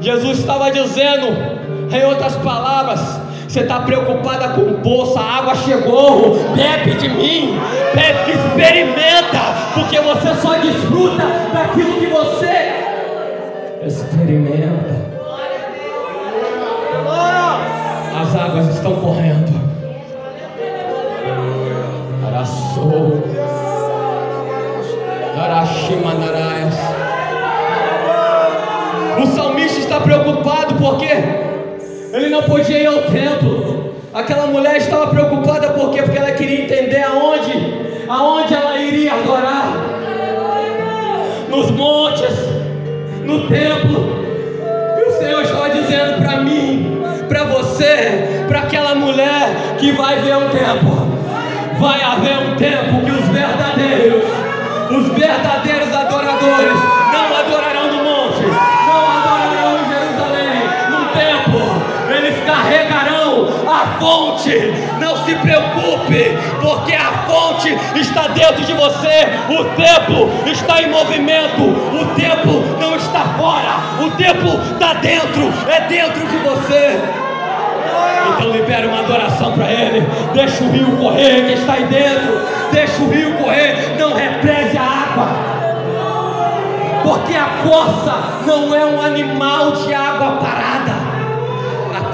Jesus 0.02 0.40
estava 0.40 0.72
dizendo: 0.72 1.28
em 1.92 2.06
outras 2.06 2.36
palavras, 2.38 3.00
você 3.48 3.62
está 3.62 3.80
preocupada 3.82 4.50
com 4.50 4.62
o 4.62 4.80
poço, 4.80 5.18
a 5.18 5.24
água 5.24 5.56
chegou, 5.56 6.36
bebe 6.56 6.96
de 6.96 7.10
mim, 7.10 7.60
bebe, 7.94 8.32
experimenta, 8.32 9.40
porque 9.74 10.00
você 10.00 10.34
só 10.42 10.58
desfruta 10.60 11.24
daquilo 11.54 12.00
que 12.00 12.08
você 12.08 12.74
experimenta. 13.86 15.06
As 18.18 18.36
águas 18.36 18.76
estão 18.76 18.96
correndo. 18.96 19.54
Araçou. 22.28 23.35
Araximanaraias. 23.35 23.35
O 29.22 29.28
salmista 29.28 29.80
está 29.80 30.00
preocupado 30.00 30.76
porque 30.76 31.10
ele 32.14 32.30
não 32.30 32.44
podia 32.44 32.80
ir 32.82 32.86
ao 32.86 33.02
templo. 33.02 33.94
Aquela 34.14 34.48
mulher 34.48 34.78
estava 34.78 35.08
preocupada 35.08 35.70
por 35.72 35.92
quê? 35.92 36.02
Porque 36.02 36.18
ela 36.18 36.32
queria 36.32 36.64
entender 36.64 37.04
aonde, 37.04 37.52
aonde 38.08 38.54
ela 38.54 38.78
iria 38.80 39.14
adorar. 39.14 39.74
Nos 41.50 41.70
montes, 41.72 42.34
no 43.26 43.48
templo. 43.50 44.26
E 44.98 45.04
o 45.04 45.12
Senhor 45.20 45.42
estava 45.42 45.70
dizendo 45.70 46.22
para 46.22 46.38
mim, 46.38 47.02
para 47.28 47.44
você, 47.44 48.46
para 48.48 48.60
aquela 48.60 48.96
mulher 48.96 49.76
que 49.78 49.92
vai 49.92 50.16
ver 50.22 50.38
um 50.38 50.50
tempo. 50.50 51.06
Vai 51.78 52.02
haver 52.02 52.38
um 52.38 52.56
tempo 52.56 53.06
que 53.06 53.12
os 53.12 53.28
verdadeiros, 53.28 54.45
os 54.98 55.08
verdadeiros 55.10 55.94
adoradores 55.94 56.80
não 57.12 57.38
adorarão 57.38 57.92
no 57.92 58.04
monte, 58.04 58.76
carregarão 62.46 63.48
a 63.68 64.00
fonte. 64.00 64.56
Não 65.00 65.18
se 65.26 65.36
preocupe, 65.36 66.38
porque 66.62 66.94
a 66.94 67.12
fonte 67.28 67.76
está 68.00 68.28
dentro 68.28 68.64
de 68.64 68.74
você. 68.74 69.28
O 69.50 69.66
tempo 69.76 70.50
está 70.50 70.82
em 70.82 70.90
movimento. 70.90 71.62
O 71.62 72.06
tempo 72.16 72.64
não 72.80 72.96
está 72.96 73.26
fora. 73.38 74.06
O 74.06 74.12
tempo 74.12 74.60
está 74.74 74.94
dentro. 74.94 75.52
É 75.68 75.82
dentro 75.88 76.28
de 76.28 76.38
você. 76.38 77.25
Então 78.38 78.52
libere 78.52 78.88
uma 78.88 79.00
adoração 79.00 79.54
para 79.54 79.72
Ele. 79.72 80.06
Deixa 80.34 80.64
o 80.64 80.72
rio 80.72 80.98
correr 80.98 81.46
que 81.46 81.54
está 81.54 81.74
aí 81.74 81.86
dentro. 81.86 82.40
Deixa 82.72 83.02
o 83.02 83.10
rio 83.10 83.34
correr. 83.38 83.96
Não 83.98 84.14
represe 84.14 84.78
a 84.78 84.84
água 84.84 85.56
porque 87.04 87.36
a 87.36 87.46
corça 87.62 88.16
não 88.48 88.74
é 88.74 88.84
um 88.84 89.00
animal 89.00 89.74
de 89.74 89.94
água 89.94 90.38
parada 90.38 91.16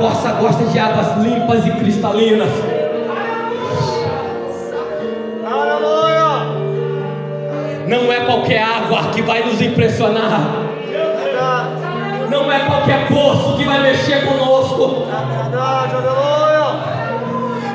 corça 0.01 0.31
gosta 0.31 0.63
de 0.63 0.79
águas 0.79 1.15
limpas 1.17 1.67
e 1.67 1.71
cristalinas. 1.71 2.49
Aleluia! 5.45 6.57
Não 7.87 8.11
é 8.11 8.25
qualquer 8.25 8.63
água 8.63 9.11
que 9.13 9.21
vai 9.21 9.43
nos 9.43 9.61
impressionar. 9.61 10.71
Não 12.31 12.50
é 12.50 12.59
qualquer 12.59 13.09
poço 13.09 13.57
que 13.57 13.65
vai 13.65 13.81
mexer 13.81 14.25
conosco. 14.25 15.05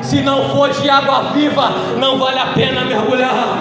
Se 0.01 0.21
não 0.21 0.49
for 0.49 0.71
de 0.71 0.89
água 0.89 1.31
viva, 1.31 1.69
não 1.99 2.17
vale 2.17 2.39
a 2.39 2.47
pena 2.47 2.83
mergulhar. 2.83 3.59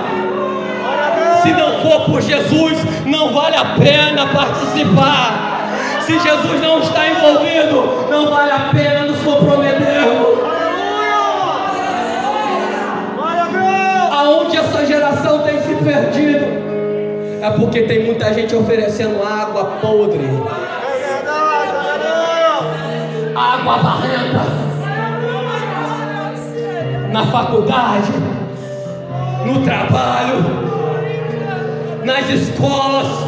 Se 1.43 1.53
não 1.53 1.83
for 1.83 2.07
por 2.07 2.23
Jesus, 2.23 2.79
não 3.05 3.31
vale 3.35 3.57
a 3.57 3.77
pena 3.79 4.27
participar. 4.29 5.69
Se 6.01 6.19
Jesus 6.19 6.63
não 6.63 6.81
está 6.81 7.07
envolvido, 7.07 8.09
não 8.11 8.31
vale 8.31 8.53
a 8.53 8.71
pena 8.73 9.03
nos 9.03 9.21
comprometermos. 9.21 10.39
Aonde 14.13 14.57
essa 14.57 14.87
geração 14.87 15.41
tem 15.41 15.61
se 15.61 15.75
perdido? 15.75 16.47
É 17.43 17.51
porque 17.51 17.83
tem 17.83 18.07
muita 18.07 18.33
gente 18.33 18.57
oferecendo 18.57 19.23
água 19.23 19.77
podre. 19.83 20.27
Água 23.37 23.79
barrenta. 23.79 24.43
Na 27.13 27.27
faculdade, 27.27 28.13
no 29.45 29.63
trabalho, 29.63 30.45
nas 32.05 32.29
escolas 32.31 33.27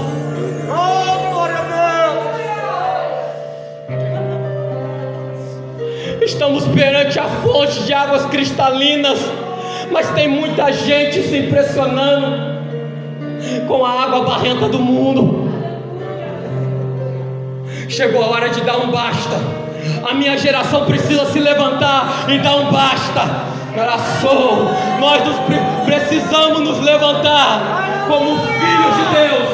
Estamos 6.22 6.66
perante 6.68 7.18
a 7.18 7.24
fonte 7.24 7.82
de 7.84 7.92
águas 7.92 8.26
cristalinas, 8.26 9.18
mas 9.90 10.10
tem 10.10 10.28
muita 10.28 10.70
gente 10.72 11.22
se 11.22 11.38
impressionando. 11.38 12.48
com 13.66 13.84
a 13.84 14.04
água 14.04 14.20
barrenta 14.24 14.68
do 14.68 14.78
mundo. 14.78 15.48
Chegou 17.88 18.22
a 18.22 18.26
hora 18.28 18.50
de 18.50 18.60
dar 18.60 18.78
um 18.78 18.90
basta. 18.90 19.67
A 20.08 20.14
minha 20.14 20.36
geração 20.38 20.84
precisa 20.84 21.26
se 21.26 21.38
levantar 21.38 22.24
e 22.28 22.38
dar 22.38 22.56
um 22.56 22.70
basta. 22.70 23.58
Coração, 23.74 24.70
nós 24.98 25.24
nos 25.24 25.36
precisamos 25.84 26.60
nos 26.60 26.80
levantar 26.80 28.04
como 28.08 28.38
filhos 28.38 28.96
de 28.96 29.14
Deus, 29.14 29.48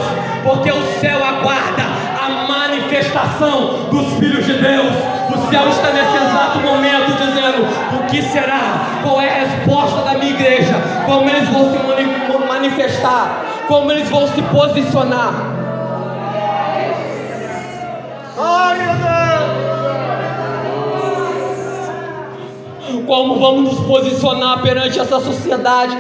porque 0.45 0.73
o 0.73 1.00
céu 1.00 1.19
aguarda 1.23 1.83
a 2.23 2.47
manifestação 2.49 3.88
dos 3.91 4.14
filhos 4.19 4.47
de 4.47 4.55
Deus. 4.55 4.95
O 5.29 5.50
céu 5.50 5.69
está 5.69 5.91
nesse 5.91 6.17
exato 6.17 6.61
momento 6.61 7.12
dizendo: 7.19 7.67
o 7.97 8.07
que 8.07 8.23
será? 8.23 9.00
Qual 9.03 9.21
é 9.21 9.29
a 9.29 9.45
resposta 9.47 10.03
da 10.03 10.14
minha 10.14 10.33
igreja? 10.33 10.75
Como 11.05 11.29
eles 11.29 11.49
vão 11.49 11.71
se 11.71 11.79
manifestar? 12.47 13.45
Como 13.67 13.91
eles 13.91 14.09
vão 14.09 14.26
se 14.29 14.41
posicionar? 14.43 15.53
Como 23.06 23.38
vamos 23.38 23.75
nos 23.75 23.87
posicionar 23.87 24.62
perante 24.62 24.99
essa 24.99 25.20
sociedade? 25.20 25.96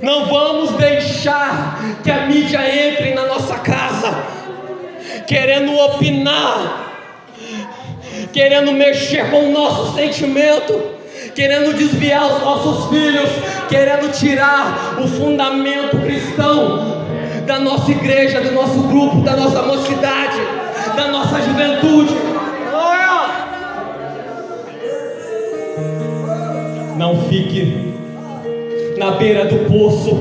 Não 0.00 0.26
vamos 0.26 0.70
deixar 0.72 1.98
que 2.02 2.10
a 2.10 2.26
mídia 2.26 2.60
entre 2.86 3.14
na 3.14 3.26
nossa 3.26 3.58
casa, 3.58 4.16
querendo 5.26 5.76
opinar, 5.76 6.92
querendo 8.32 8.72
mexer 8.72 9.30
com 9.30 9.48
o 9.48 9.52
nosso 9.52 9.94
sentimento, 9.94 10.80
querendo 11.34 11.76
desviar 11.76 12.26
os 12.26 12.40
nossos 12.40 12.88
filhos, 12.88 13.28
querendo 13.68 14.10
tirar 14.12 14.98
o 14.98 15.08
fundamento 15.08 15.98
cristão 15.98 17.04
da 17.44 17.58
nossa 17.58 17.90
igreja, 17.90 18.40
do 18.40 18.52
nosso 18.52 18.80
grupo, 18.84 19.20
da 19.22 19.36
nossa 19.36 19.62
mocidade, 19.62 20.38
da 20.96 21.08
nossa 21.08 21.42
juventude. 21.42 22.37
Não 26.98 27.16
fique 27.28 27.94
na 28.98 29.12
beira 29.12 29.44
do 29.44 29.70
poço. 29.70 30.18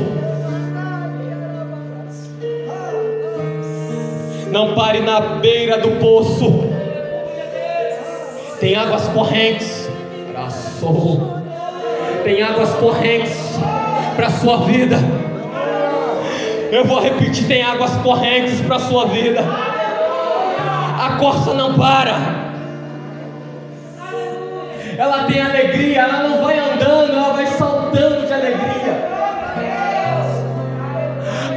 Não 4.51 4.75
pare 4.75 5.00
na 5.00 5.19
beira 5.19 5.79
do 5.79 6.00
poço. 6.00 6.69
Tem 8.60 8.75
águas 8.75 9.07
correntes. 9.07 9.89
Tem 12.24 12.43
águas 12.43 12.69
correntes 12.75 13.60
para 14.15 14.29
sua 14.29 14.57
vida. 14.57 14.98
Eu 16.72 16.86
vou 16.86 17.00
repetir: 17.00 17.48
tem 17.48 17.63
águas 17.63 17.96
correntes 18.03 18.62
para 18.62 18.77
sua 18.77 19.07
vida. 19.07 19.41
A 21.00 21.17
corça 21.17 21.55
não 21.55 21.74
para. 21.74 22.37
Ela 24.98 25.25
tem 25.25 25.39
alegria, 25.39 26.01
ela 26.01 26.27
não 26.27 26.44
vai 26.44 26.58
andando, 26.58 27.12
ela 27.12 27.34
vai 27.34 27.46
saltando 27.46 28.25
de 28.25 28.34
alegria. 28.34 29.08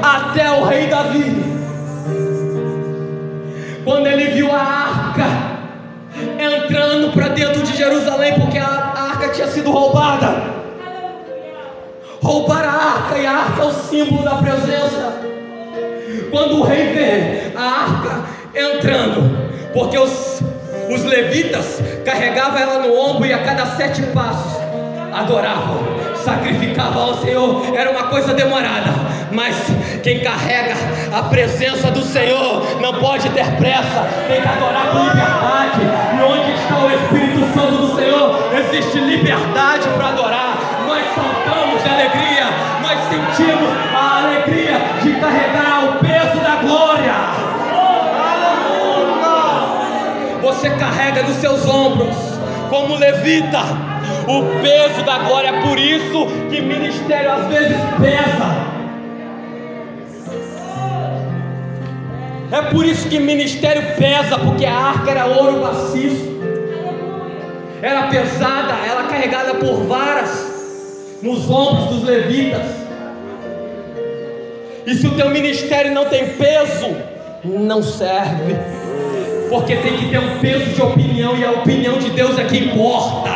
Até 0.03 0.51
o 0.51 0.65
rei 0.65 0.87
Davi, 0.89 1.43
quando 3.83 4.07
ele 4.09 4.27
viu 4.27 4.55
a 4.55 4.59
arca 4.59 5.25
entrando 6.39 7.13
para 7.15 7.29
dentro 7.29 7.63
de 7.63 7.75
Jerusalém, 7.75 8.35
porque 8.39 8.59
a 8.59 8.67
arca 8.67 9.29
tinha 9.31 9.47
sido 9.47 9.71
roubada. 9.71 10.61
Roubaram 12.23 12.69
a 12.69 12.73
arca, 12.73 13.19
e 13.19 13.27
a 13.27 13.33
arca 13.33 13.63
é 13.63 13.65
o 13.65 13.73
símbolo 13.73 14.23
da 14.23 14.35
presença. 14.35 15.15
Quando 16.31 16.59
o 16.59 16.63
rei 16.63 16.93
vê 16.93 17.53
a 17.57 17.63
arca 17.63 18.25
entrando, 18.55 19.51
porque 19.73 19.99
os, 19.99 20.43
os 20.91 21.05
levitas 21.05 21.81
carregavam 22.11 22.59
ela 22.59 22.79
no 22.81 22.93
ombro 22.93 23.25
e 23.25 23.33
a 23.33 23.39
cada 23.39 23.65
sete 23.67 24.03
passos 24.13 24.61
adoravam, 25.13 25.79
sacrificavam 26.25 27.03
ao 27.03 27.15
Senhor, 27.19 27.77
era 27.77 27.91
uma 27.91 28.05
coisa 28.05 28.35
demorada, 28.35 28.91
mas 29.31 29.57
quem 30.03 30.21
carrega 30.21 30.75
a 31.13 31.23
presença 31.25 31.91
do 31.91 32.03
Senhor 32.03 32.81
não 32.81 32.95
pode 32.95 33.29
ter 33.31 33.47
pressa, 33.57 34.09
tem 34.27 34.41
que 34.41 34.49
adorar 34.49 34.87
com 34.91 34.99
liberdade. 34.99 35.81
E 36.17 36.23
onde 36.23 36.51
está 36.53 36.79
o 36.79 36.91
Espírito 36.91 37.55
Santo 37.55 37.77
do 37.77 37.97
Senhor, 37.97 38.53
existe 38.59 38.99
liberdade 38.99 39.89
para 39.97 40.09
adorar. 40.09 40.59
Nós 40.87 41.05
saltamos 41.15 41.83
de 41.83 41.89
alegria, 41.89 42.47
nós 42.83 42.99
sentimos 43.09 43.90
Você 50.61 50.69
carrega 50.69 51.23
nos 51.23 51.37
seus 51.37 51.67
ombros, 51.67 52.15
como 52.69 52.95
levita, 52.95 53.61
o 54.29 54.61
peso 54.61 55.03
da 55.07 55.21
glória. 55.21 55.49
É 55.49 55.63
por 55.63 55.79
isso 55.79 56.27
que 56.51 56.61
ministério 56.61 57.33
às 57.33 57.47
vezes 57.47 57.79
pesa. 57.99 58.61
É 62.53 62.63
por 62.71 62.85
isso 62.85 63.09
que 63.09 63.19
ministério 63.19 63.97
pesa, 63.97 64.39
porque 64.39 64.67
a 64.67 64.75
arca 64.75 65.11
era 65.11 65.25
ouro 65.25 65.63
maciço, 65.63 66.29
era 67.81 68.09
pesada, 68.09 68.75
ela 68.87 69.05
carregada 69.05 69.55
por 69.55 69.85
varas 69.85 71.17
nos 71.23 71.49
ombros 71.49 71.87
dos 71.87 72.05
levitas. 72.05 72.67
E 74.87 74.95
se 74.95 75.07
o 75.07 75.15
teu 75.17 75.31
ministério 75.31 75.95
não 75.95 76.05
tem 76.05 76.35
peso, 76.35 76.95
não 77.45 77.83
serve, 77.83 78.80
porque 79.51 79.77
tem 79.77 79.97
que 79.97 80.09
ter 80.09 80.19
um 80.19 80.39
peso 80.39 80.73
de 80.73 80.81
opinião, 80.81 81.37
e 81.37 81.45
a 81.45 81.51
opinião 81.51 81.99
de 81.99 82.09
Deus 82.11 82.39
é 82.39 82.45
que 82.45 82.57
importa. 82.57 83.31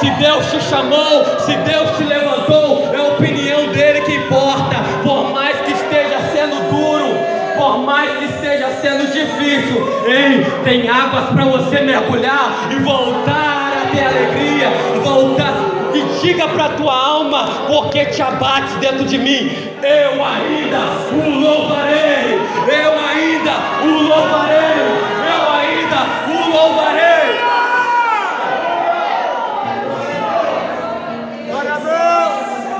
Se 0.00 0.08
Deus 0.10 0.46
te 0.46 0.60
chamou, 0.62 1.24
se 1.40 1.54
Deus 1.56 1.96
te 1.98 2.04
levantou, 2.04 2.94
é 2.94 2.96
a 2.96 3.08
opinião 3.14 3.66
dele 3.72 4.00
que 4.02 4.14
importa, 4.14 4.76
por 5.02 5.32
mais 5.32 5.60
que 5.62 5.72
esteja 5.72 6.20
sendo 6.32 6.70
duro 6.70 7.28
por 7.58 7.78
mais 7.78 8.16
que 8.18 8.24
esteja 8.26 8.68
sendo 8.80 9.12
difícil, 9.12 9.84
ei, 10.06 10.46
tem 10.62 10.88
águas 10.88 11.30
para 11.30 11.44
você 11.46 11.80
mergulhar 11.80 12.68
e 12.70 12.76
voltar 12.76 13.72
a 13.82 13.90
ter 13.90 14.04
alegria, 14.04 14.70
voltar 15.02 15.77
e 15.94 16.20
diga 16.20 16.48
para 16.48 16.66
a 16.66 16.68
tua 16.70 16.94
alma, 16.94 17.66
porque 17.66 18.06
te 18.06 18.22
abate 18.22 18.74
dentro 18.76 19.04
de 19.04 19.18
mim, 19.18 19.50
eu 19.82 20.24
ainda 20.24 20.78
o 21.12 21.40
louvarei, 21.40 22.38
eu 22.68 22.92
ainda 22.98 23.52
o 23.82 24.08
louvarei, 24.08 24.78
eu 25.24 25.52
ainda 25.52 26.00
o 26.28 26.50
louvarei. 26.50 27.18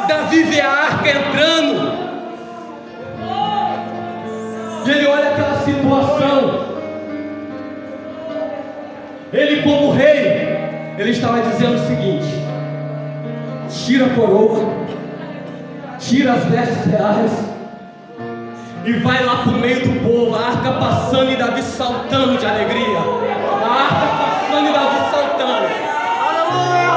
Davi 0.09 0.43
vê 0.43 0.61
a 0.61 0.71
arca 0.71 1.11
entrando. 1.11 1.93
E 4.87 4.91
ele 4.91 5.07
olha 5.07 5.29
aquela 5.29 5.59
situação. 5.61 6.69
Ele, 9.31 9.63
como 9.63 9.91
rei, 9.93 10.49
ele 10.99 11.11
estava 11.11 11.43
dizendo 11.43 11.75
o 11.75 11.87
seguinte: 11.87 12.38
tira 13.89 14.05
a 14.05 14.11
coroa, 14.11 14.71
tira 15.99 16.35
as 16.35 16.45
vestes 16.45 16.85
reais 16.85 17.33
e 18.85 18.93
vai 18.99 19.25
lá 19.25 19.37
para 19.37 19.53
o 19.53 19.59
meio 19.59 19.81
do 19.81 20.01
povo, 20.05 20.37
a 20.37 20.49
arca 20.49 20.73
passando 20.73 21.33
e 21.33 21.37
Davi 21.37 21.63
saltando 21.63 22.37
de 22.37 22.45
alegria. 22.45 22.99
A 22.99 23.73
arca 23.85 24.07
passando 24.19 24.69
e 24.69 24.73
Davi 24.75 25.11
saltando. 25.11 25.69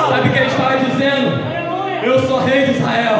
Sabe 0.09 0.27
o 0.27 0.33
que 0.33 0.37
ele 0.37 0.47
estava 0.47 0.77
dizendo? 0.79 2.03
Eu 2.03 2.27
sou 2.27 2.39
rei 2.43 2.65
de 2.65 2.71
Israel, 2.71 3.19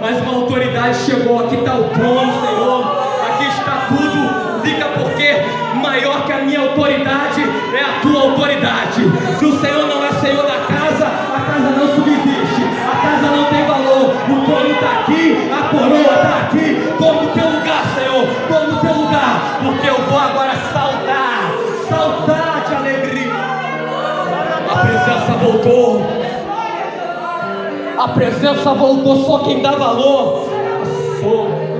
mas 0.00 0.20
uma 0.20 0.40
autoridade 0.40 0.96
chegou, 0.96 1.46
aqui 1.46 1.54
está 1.54 1.76
o 1.76 1.84
trono, 1.90 2.32
Senhor 2.44 3.02
tudo 3.96 4.62
fica 4.62 4.86
porque 4.86 5.42
maior 5.76 6.24
que 6.24 6.32
a 6.32 6.38
minha 6.38 6.60
autoridade 6.60 7.42
é 7.74 7.82
a 7.82 8.00
tua 8.00 8.22
autoridade. 8.30 9.02
Se 9.38 9.44
o 9.44 9.60
Senhor 9.60 9.86
não 9.86 10.04
é 10.04 10.12
Senhor 10.12 10.46
da 10.46 10.61
está 16.22 16.38
aqui. 16.38 16.94
Toma 16.98 17.22
o 17.22 17.28
teu 17.28 17.50
lugar, 17.50 17.84
Senhor, 17.94 18.26
toma 18.48 18.78
o 18.78 18.80
teu 18.80 18.94
lugar, 18.94 19.58
porque 19.62 19.88
eu 19.88 20.02
vou 20.06 20.18
agora 20.18 20.52
saltar, 20.72 21.52
saltar 21.88 22.64
de 22.68 22.74
alegria. 22.74 23.32
A 24.70 24.76
presença 24.76 25.32
voltou. 25.42 26.02
A 27.98 28.08
presença 28.08 28.74
voltou, 28.74 29.24
só 29.24 29.38
quem 29.40 29.60
dá 29.62 29.72
valor. 29.72 30.48
Sou. 31.20 31.72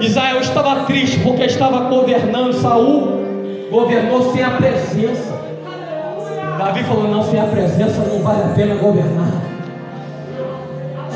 Israel 0.00 0.40
estava 0.40 0.84
triste 0.84 1.20
porque 1.20 1.44
estava 1.44 1.78
governando, 1.88 2.52
Saul 2.54 3.22
governou 3.70 4.32
sem 4.32 4.42
a 4.42 4.50
presença. 4.50 5.40
Davi 6.58 6.82
falou: 6.84 7.08
não, 7.08 7.22
sem 7.22 7.40
a 7.40 7.44
presença 7.44 8.02
não 8.02 8.20
vale 8.20 8.42
a 8.42 8.48
pena 8.48 8.74
governar. 8.74 9.41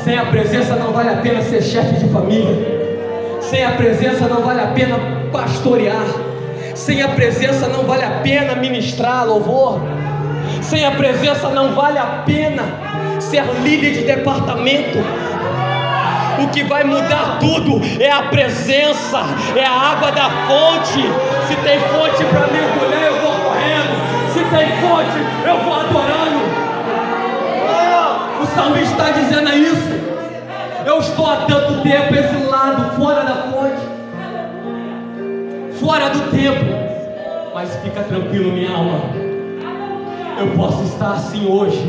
Sem 0.07 0.17
a 0.17 0.23
presença 0.23 0.73
não 0.77 0.93
vale 0.93 1.09
a 1.09 1.17
pena 1.17 1.41
ser 1.41 1.61
chefe 1.61 1.95
de 1.95 2.07
família. 2.07 2.55
Sem 3.41 3.65
a 3.65 3.71
presença 3.71 4.25
não 4.25 4.41
vale 4.41 4.61
a 4.61 4.67
pena 4.67 4.97
pastorear. 5.33 6.05
Sem 6.73 7.01
a 7.01 7.09
presença 7.09 7.67
não 7.67 7.83
vale 7.83 8.05
a 8.05 8.21
pena 8.23 8.55
ministrar 8.55 9.27
louvor. 9.27 9.81
Sem 10.61 10.85
a 10.85 10.91
presença 10.91 11.49
não 11.49 11.75
vale 11.75 11.99
a 11.99 12.23
pena 12.25 12.63
ser 13.19 13.43
líder 13.61 13.95
de 13.95 14.03
departamento. 14.05 14.97
O 16.41 16.47
que 16.53 16.63
vai 16.63 16.85
mudar 16.85 17.39
tudo 17.41 17.81
é 17.99 18.09
a 18.09 18.23
presença, 18.23 19.19
é 19.57 19.65
a 19.65 19.91
água 19.91 20.09
da 20.13 20.29
fonte. 20.47 21.01
Se 21.49 21.55
tem 21.57 21.81
fonte 21.81 22.23
para 22.23 22.47
mergulhar, 22.47 23.03
eu 23.07 23.19
vou 23.19 23.33
correndo. 23.41 24.31
Se 24.31 24.39
tem 24.39 24.67
fonte, 24.77 25.17
eu 25.45 25.57
vou 25.65 25.73
adorando. 25.73 26.67
O 28.41 28.45
salmista 28.55 28.93
está 28.93 29.09
dizendo 29.11 29.49
isso. 29.49 29.76
Eu 30.87 30.99
estou 30.99 31.29
há 31.29 31.35
tanto 31.45 31.81
tempo 31.81 32.15
esse 32.15 32.45
lado, 32.45 32.95
fora 32.95 33.25
da 33.25 33.35
fonte, 33.51 33.81
fora 35.77 36.09
do 36.09 36.31
tempo. 36.31 36.63
Mas 37.53 37.75
fica 37.83 38.03
tranquilo, 38.03 38.53
minha 38.53 38.71
alma. 38.71 39.01
Eu 40.39 40.47
posso 40.55 40.83
estar 40.83 41.11
assim 41.11 41.45
hoje, 41.45 41.83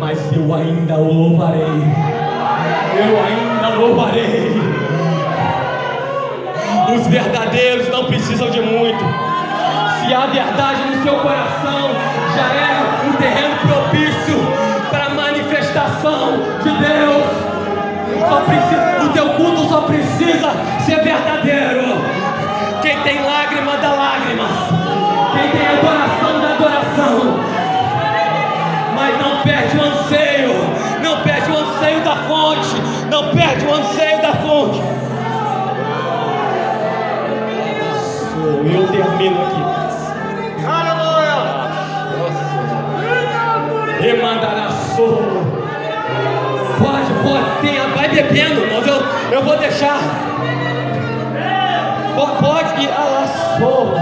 mas 0.00 0.18
eu 0.36 0.52
ainda 0.52 0.96
o 0.96 1.12
louvarei. 1.12 1.62
Eu 2.98 3.16
ainda 3.24 3.68
louvarei. 3.78 4.50
Os 6.96 7.06
verdadeiros 7.06 7.88
não 7.90 8.06
precisam 8.06 8.50
de 8.50 8.60
muito. 8.60 9.04
Se 10.00 10.12
há 10.12 10.26
verdade 10.26 10.82
no 10.90 11.00
seu 11.04 11.14
coração, 11.20 11.90
já 12.34 12.54
é 12.56 13.08
um 13.08 13.12
terreno 13.12 13.45
Só 18.28 18.40
precisa, 18.40 19.04
o 19.04 19.08
teu 19.10 19.28
culto 19.34 19.68
só 19.68 19.82
precisa 19.82 20.50
ser 20.84 21.02
verdadeiro. 21.02 22.04
Quem 22.82 23.00
tem 23.02 23.22
lágrima 23.24 23.76
dá 23.76 23.92
lágrimas. 23.92 24.50
Quem 25.32 25.50
tem 25.50 25.66
adoração 25.68 26.40
dá 26.40 26.48
adoração. 26.54 27.40
Mas 28.96 29.20
não 29.20 29.42
perde 29.42 29.76
o 29.76 29.82
anseio. 29.82 30.54
Não 31.02 31.22
perde 31.22 31.50
o 31.50 31.56
anseio 31.56 32.00
da 32.02 32.16
fonte. 32.16 32.82
Não 33.10 33.34
perde 33.34 33.64
o 33.64 33.74
anseio 33.74 34.20
da 34.20 34.32
fonte. 34.34 34.82
Eu 38.72 38.88
termino 38.88 39.42
aqui. 39.42 39.62
Aleluia. 40.66 41.36
Remandará 44.00 44.70
solo. 44.96 45.25
Bebendo, 48.16 48.66
mas 48.72 48.86
eu, 48.86 49.02
eu 49.30 49.42
vou 49.42 49.58
deixar. 49.58 49.98
Pode, 52.40 52.82
ir, 52.82 52.88
alaçou. 52.90 53.94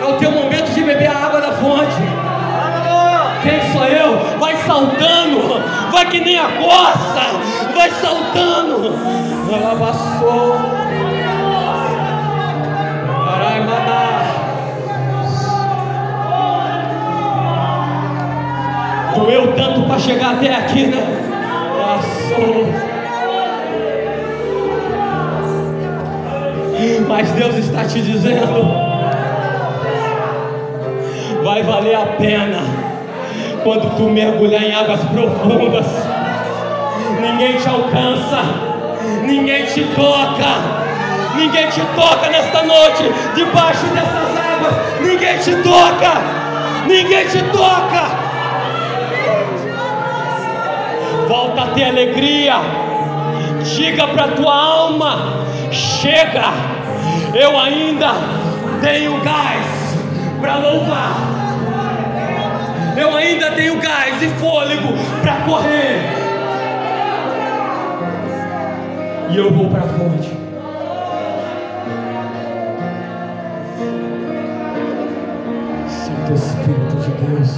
É 0.00 0.04
o 0.04 0.16
teu 0.18 0.30
momento 0.30 0.72
de 0.72 0.82
beber 0.84 1.08
a 1.08 1.26
água 1.26 1.40
da 1.40 1.52
fonte. 1.52 2.02
Quem 3.42 3.72
sou 3.72 3.84
eu? 3.84 4.38
Vai 4.38 4.56
saltando, 4.58 5.60
vai 5.90 6.06
que 6.08 6.20
nem 6.20 6.38
a 6.38 6.48
coça, 6.48 7.74
vai 7.74 7.90
saltando. 7.90 8.94
Alabaçou. 9.52 10.56
Araimana. 13.34 14.22
Doeu 19.16 19.52
tanto 19.56 19.82
para 19.82 19.98
chegar 19.98 20.34
até 20.34 20.54
aqui, 20.54 20.86
né? 20.86 21.21
Mas 27.22 27.30
Deus 27.30 27.54
está 27.54 27.84
te 27.84 28.02
dizendo: 28.02 28.66
vai 31.44 31.62
valer 31.62 31.94
a 31.94 32.06
pena 32.18 32.58
quando 33.62 33.96
tu 33.96 34.10
mergulhar 34.10 34.64
em 34.64 34.74
águas 34.74 34.98
profundas. 35.04 35.86
Ninguém 37.20 37.58
te 37.58 37.68
alcança, 37.68 38.42
ninguém 39.24 39.66
te 39.66 39.84
toca, 39.94 41.36
ninguém 41.36 41.68
te 41.68 41.80
toca 41.94 42.28
nesta 42.28 42.64
noite, 42.64 43.04
debaixo 43.36 43.86
dessas 43.94 44.36
águas, 44.36 44.74
ninguém 45.00 45.38
te 45.38 45.54
toca, 45.62 46.20
ninguém 46.88 47.24
te 47.28 47.40
toca. 47.52 48.22
volta 51.28 51.62
a 51.62 51.66
ter 51.68 51.84
alegria. 51.84 52.56
Diga 53.62 54.08
para 54.08 54.28
tua 54.28 54.54
alma: 54.54 55.46
chega, 55.70 56.81
eu 57.34 57.58
ainda 57.58 58.12
tenho 58.80 59.20
gás 59.22 59.66
para 60.40 60.56
louvar. 60.56 61.16
Eu 62.96 63.16
ainda 63.16 63.52
tenho 63.52 63.80
gás 63.80 64.22
e 64.22 64.28
fôlego 64.38 64.92
para 65.22 65.36
correr. 65.46 66.02
E 69.30 69.36
eu 69.36 69.50
vou 69.50 69.70
para 69.70 69.80
a 69.80 69.88
fonte. 69.88 70.36
Santo 75.88 76.32
Espírito 76.34 76.96
de 76.96 77.10
Deus. 77.24 77.48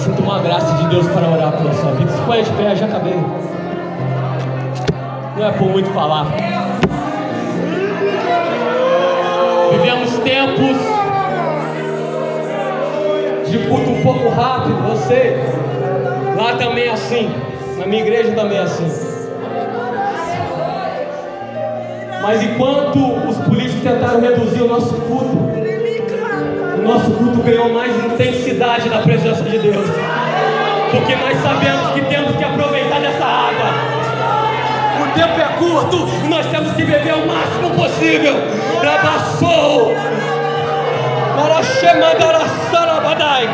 Sinto 0.00 0.22
uma 0.22 0.40
graça 0.40 0.74
de 0.74 0.88
Deus 0.88 1.06
para 1.08 1.28
orar 1.28 1.52
pela 1.52 1.74
sua 1.74 1.92
vida. 1.92 2.10
Se 2.10 2.20
põe 2.22 2.42
de 2.42 2.50
pé, 2.52 2.74
já 2.76 2.86
acabei. 2.86 3.20
Não 5.36 5.46
é 5.46 5.52
por 5.52 5.68
muito 5.68 5.90
falar. 5.90 6.26
Vivemos 9.72 10.10
tempos 10.18 10.76
de 13.50 13.58
culto 13.68 13.90
um 13.90 14.02
pouco 14.02 14.28
rápido. 14.28 14.76
Você, 14.90 15.36
lá 16.36 16.56
também 16.56 16.84
é 16.84 16.90
assim. 16.90 17.34
Na 17.78 17.86
minha 17.86 18.02
igreja 18.02 18.32
também 18.32 18.58
é 18.58 18.62
assim. 18.62 18.86
Mas 22.20 22.42
enquanto 22.42 22.98
os 23.28 23.36
políticos 23.38 23.82
tentaram 23.82 24.20
reduzir 24.20 24.62
o 24.62 24.68
nosso 24.68 24.94
culto, 24.94 25.38
o 26.78 26.82
nosso 26.82 27.10
culto 27.12 27.42
ganhou 27.42 27.72
mais 27.72 27.92
intensidade 28.04 28.88
na 28.88 28.98
presença 28.98 29.42
de 29.42 29.58
Deus. 29.58 29.86
Porque 30.90 31.16
nós 31.16 31.38
sabemos 31.38 31.90
que 31.94 32.00
temos 32.02 32.36
que 32.36 32.44
aproveitar. 32.44 32.81
O 35.12 35.14
tempo 35.14 35.38
é 35.38 35.44
curto 35.58 36.08
e 36.24 36.28
nós 36.28 36.46
temos 36.46 36.72
que 36.72 36.84
beber 36.84 37.12
o 37.12 37.26
máximo 37.26 37.68
possível. 37.76 38.34
Rabassou. 38.82 39.94
Para 41.36 41.62
Shemandarasarabadai. 41.62 43.46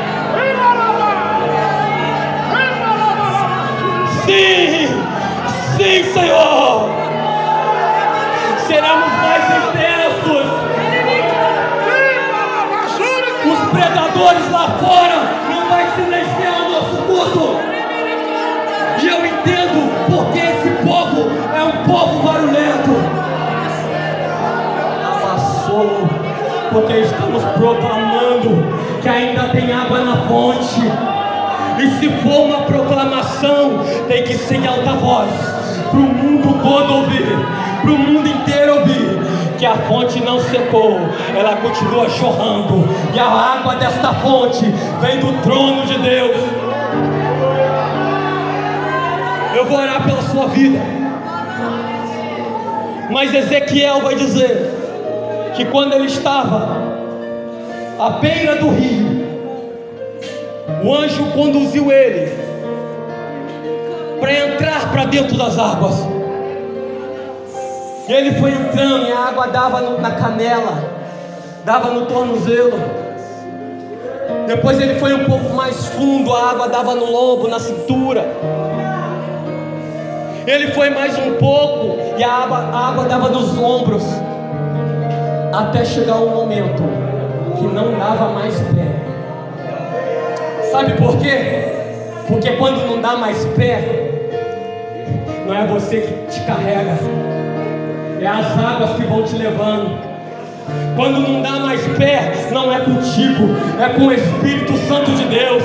Sim, 4.24 5.02
sim, 5.76 6.12
Senhor. 6.12 6.90
Seremos 8.68 9.12
mais 9.20 9.44
intensos 9.44 10.58
predadores 13.70 14.50
lá 14.50 14.78
fora 14.78 15.16
não 15.48 15.68
vai 15.68 15.90
silenciar 15.96 16.62
o 16.62 16.70
nosso 16.70 16.96
culto. 17.02 17.60
E 19.00 19.08
eu 19.08 19.26
entendo 19.26 20.08
porque 20.08 20.57
um 21.68 21.84
povo 21.84 22.22
barulhento. 22.22 22.90
Amassou, 25.14 26.08
porque 26.72 26.92
estamos 26.94 27.42
proclamando 27.44 28.64
que 29.02 29.08
ainda 29.08 29.48
tem 29.48 29.72
água 29.72 30.00
na 30.00 30.16
fonte. 30.28 30.82
E 31.78 31.90
se 31.98 32.08
for 32.22 32.46
uma 32.46 32.62
proclamação, 32.62 33.84
tem 34.08 34.24
que 34.24 34.34
ser 34.34 34.56
em 34.56 34.66
alta 34.66 34.92
voz, 34.94 35.30
para 35.90 36.00
o 36.00 36.02
mundo 36.02 36.60
todo 36.60 36.94
ouvir, 36.94 37.26
para 37.82 37.90
o 37.92 37.98
mundo 37.98 38.28
inteiro 38.28 38.80
ouvir 38.80 39.18
que 39.58 39.66
a 39.66 39.74
fonte 39.74 40.20
não 40.20 40.40
secou, 40.40 40.98
ela 41.36 41.56
continua 41.56 42.08
chorrando, 42.08 42.88
e 43.12 43.18
a 43.18 43.26
água 43.26 43.74
desta 43.74 44.12
fonte 44.14 44.64
vem 45.00 45.18
do 45.18 45.42
trono 45.42 45.84
de 45.84 45.98
Deus. 45.98 46.36
Eu 49.54 49.64
vou 49.66 49.78
orar 49.78 50.04
pela 50.04 50.22
sua 50.22 50.46
vida, 50.46 50.80
mas 53.10 53.32
Ezequiel 53.34 54.00
vai 54.00 54.14
dizer 54.14 54.70
que 55.54 55.64
quando 55.66 55.94
ele 55.94 56.06
estava 56.06 56.68
à 57.98 58.10
beira 58.10 58.56
do 58.56 58.68
rio, 58.68 59.26
o 60.84 60.94
anjo 60.94 61.24
conduziu 61.32 61.90
ele 61.90 62.32
para 64.20 64.32
entrar 64.32 64.92
para 64.92 65.04
dentro 65.06 65.36
das 65.36 65.58
águas. 65.58 65.94
E 68.08 68.12
ele 68.12 68.32
foi 68.38 68.50
entrando 68.50 69.06
e 69.06 69.12
a 69.12 69.18
água 69.18 69.48
dava 69.48 69.80
no, 69.80 70.00
na 70.00 70.12
canela, 70.12 70.82
dava 71.64 71.90
no 71.90 72.06
tornozelo. 72.06 72.78
Depois 74.46 74.80
ele 74.80 74.98
foi 74.98 75.14
um 75.14 75.24
pouco 75.24 75.50
mais 75.54 75.86
fundo, 75.88 76.34
a 76.34 76.50
água 76.50 76.68
dava 76.68 76.94
no 76.94 77.10
lombo, 77.10 77.48
na 77.48 77.58
cintura. 77.58 78.26
Ele 80.48 80.68
foi 80.68 80.88
mais 80.88 81.18
um 81.18 81.34
pouco 81.34 81.98
e 82.16 82.24
a 82.24 82.32
água, 82.32 82.56
a 82.56 82.88
água 82.88 83.04
dava 83.04 83.28
nos 83.28 83.58
ombros. 83.58 84.02
Até 85.52 85.84
chegar 85.84 86.14
um 86.14 86.30
momento 86.30 86.82
que 87.58 87.66
não 87.66 87.98
dava 87.98 88.30
mais 88.30 88.58
pé. 88.58 88.88
Sabe 90.72 90.92
por 90.92 91.18
quê? 91.18 91.36
Porque 92.26 92.52
quando 92.52 92.86
não 92.86 92.98
dá 92.98 93.18
mais 93.18 93.44
pé, 93.56 94.30
não 95.46 95.54
é 95.54 95.66
você 95.66 96.00
que 96.00 96.32
te 96.32 96.40
carrega, 96.46 96.96
é 98.18 98.26
as 98.26 98.58
águas 98.58 98.96
que 98.96 99.02
vão 99.02 99.24
te 99.24 99.36
levando. 99.36 99.98
Quando 100.96 101.20
não 101.20 101.42
dá 101.42 101.58
mais 101.60 101.86
pé, 101.98 102.32
não 102.52 102.72
é 102.72 102.80
contigo, 102.80 103.54
é 103.78 103.88
com 103.90 104.06
o 104.06 104.12
Espírito 104.14 104.78
Santo 104.88 105.10
de 105.10 105.24
Deus. 105.24 105.62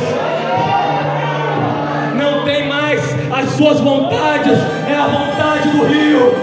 As 3.33 3.49
suas 3.51 3.79
vontades, 3.79 4.57
é 4.87 4.95
a 4.95 5.07
vontade 5.07 5.69
do 5.69 5.85
rio. 5.85 6.35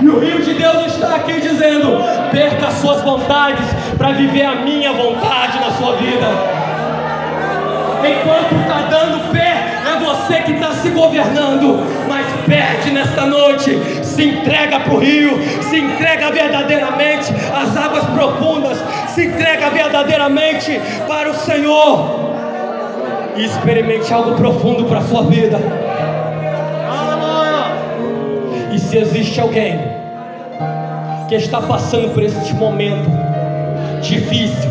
E 0.00 0.08
o 0.08 0.20
rio 0.20 0.42
de 0.42 0.54
Deus 0.54 0.86
está 0.86 1.16
aqui 1.16 1.40
dizendo: 1.40 1.98
perca 2.30 2.68
as 2.68 2.74
suas 2.74 3.02
vontades 3.02 3.66
para 3.96 4.12
viver 4.12 4.44
a 4.44 4.54
minha 4.56 4.92
vontade 4.92 5.58
na 5.58 5.72
sua 5.72 5.96
vida. 5.96 6.26
Enquanto 7.98 8.54
está 8.60 8.82
dando 8.88 9.32
pé, 9.32 9.64
é 9.84 9.98
você 9.98 10.40
que 10.42 10.52
está 10.52 10.70
se 10.74 10.90
governando, 10.90 11.84
mas 12.08 12.24
perde 12.46 12.92
nesta 12.92 13.26
noite, 13.26 13.76
se 14.04 14.22
entrega 14.22 14.78
para 14.80 14.94
o 14.94 14.98
rio, 14.98 15.36
se 15.62 15.78
entrega 15.80 16.30
verdadeiramente 16.30 17.34
às 17.52 17.76
águas 17.76 18.04
profundas, 18.04 18.78
se 19.08 19.26
entrega 19.26 19.68
verdadeiramente 19.70 20.80
para 21.08 21.28
o 21.28 21.34
Senhor 21.34 22.27
e 23.38 23.44
experimente 23.44 24.12
algo 24.12 24.34
profundo 24.34 24.84
para 24.84 24.98
a 24.98 25.02
sua 25.02 25.22
vida. 25.22 25.58
E 28.72 28.78
se 28.78 28.98
existe 28.98 29.40
alguém 29.40 29.78
que 31.28 31.36
está 31.36 31.60
passando 31.60 32.12
por 32.12 32.22
este 32.22 32.52
momento 32.54 33.08
difícil, 34.02 34.70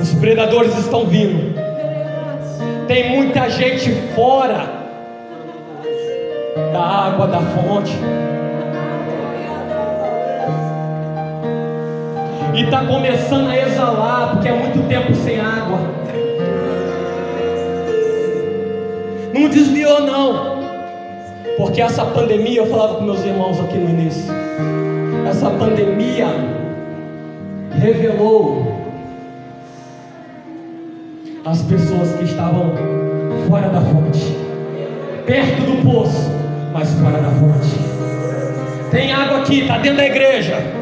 os 0.00 0.14
predadores 0.14 0.76
estão 0.78 1.04
vindo, 1.04 1.54
tem 2.88 3.10
muita 3.10 3.48
gente 3.50 3.90
fora 4.14 4.80
da 6.72 6.80
água 6.80 7.26
da 7.26 7.40
fonte. 7.40 7.92
E 12.60 12.64
está 12.64 12.84
começando 12.84 13.48
a 13.48 13.56
exalar, 13.56 14.32
porque 14.32 14.46
é 14.46 14.52
muito 14.52 14.86
tempo 14.86 15.14
sem 15.14 15.40
água. 15.40 15.78
Não 19.32 19.48
desviou, 19.48 20.02
não. 20.02 20.60
Porque 21.56 21.80
essa 21.80 22.04
pandemia, 22.04 22.58
eu 22.60 22.66
falava 22.66 22.96
com 22.96 23.04
meus 23.04 23.24
irmãos 23.24 23.58
aqui 23.60 23.78
no 23.78 23.88
início. 23.88 24.30
Essa 25.26 25.48
pandemia 25.48 26.26
revelou 27.80 28.76
as 31.46 31.62
pessoas 31.62 32.12
que 32.16 32.24
estavam 32.24 32.74
fora 33.48 33.70
da 33.70 33.80
fonte, 33.80 34.36
perto 35.24 35.62
do 35.62 35.82
poço, 35.82 36.30
mas 36.74 36.92
fora 36.92 37.22
da 37.22 37.30
fonte. 37.30 38.90
Tem 38.90 39.14
água 39.14 39.38
aqui, 39.38 39.60
está 39.60 39.78
dentro 39.78 39.96
da 39.96 40.04
igreja, 40.04 40.79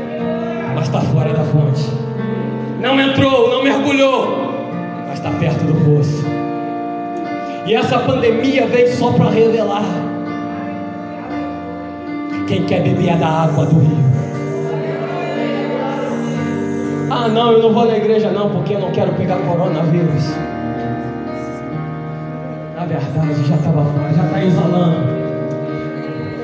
mas 0.79 0.87
está 0.87 1.01
fora 1.01 1.33
da 1.33 1.43
fonte. 1.43 1.91
Não 2.81 3.01
entrou, 3.01 3.51
não 3.51 3.65
mergulhou, 3.65 4.55
mas 5.09 5.19
está 5.19 5.29
perto 5.33 5.65
do 5.65 5.75
poço. 5.85 6.25
E 7.67 7.75
essa 7.75 7.99
pandemia 7.99 8.65
veio 8.69 8.95
só 8.95 9.11
para 9.11 9.29
revelar 9.29 9.83
quem 12.47 12.65
quer 12.65 12.85
beber 12.85 13.17
da 13.17 13.27
água 13.27 13.67
do 13.67 13.81
rio. 13.81 14.09
Ah, 17.11 17.27
não, 17.27 17.51
eu 17.51 17.63
não 17.63 17.73
vou 17.73 17.87
na 17.87 17.97
igreja 17.97 18.31
não, 18.31 18.49
porque 18.51 18.75
eu 18.75 18.79
não 18.79 18.93
quero 18.93 19.13
pegar 19.15 19.39
coronavírus. 19.39 20.33
Na 22.77 22.87
verdade, 22.87 23.49
já 23.49 23.57
estava 23.57 23.85
já 24.15 24.25
está 24.25 24.45
exalando. 24.45 25.19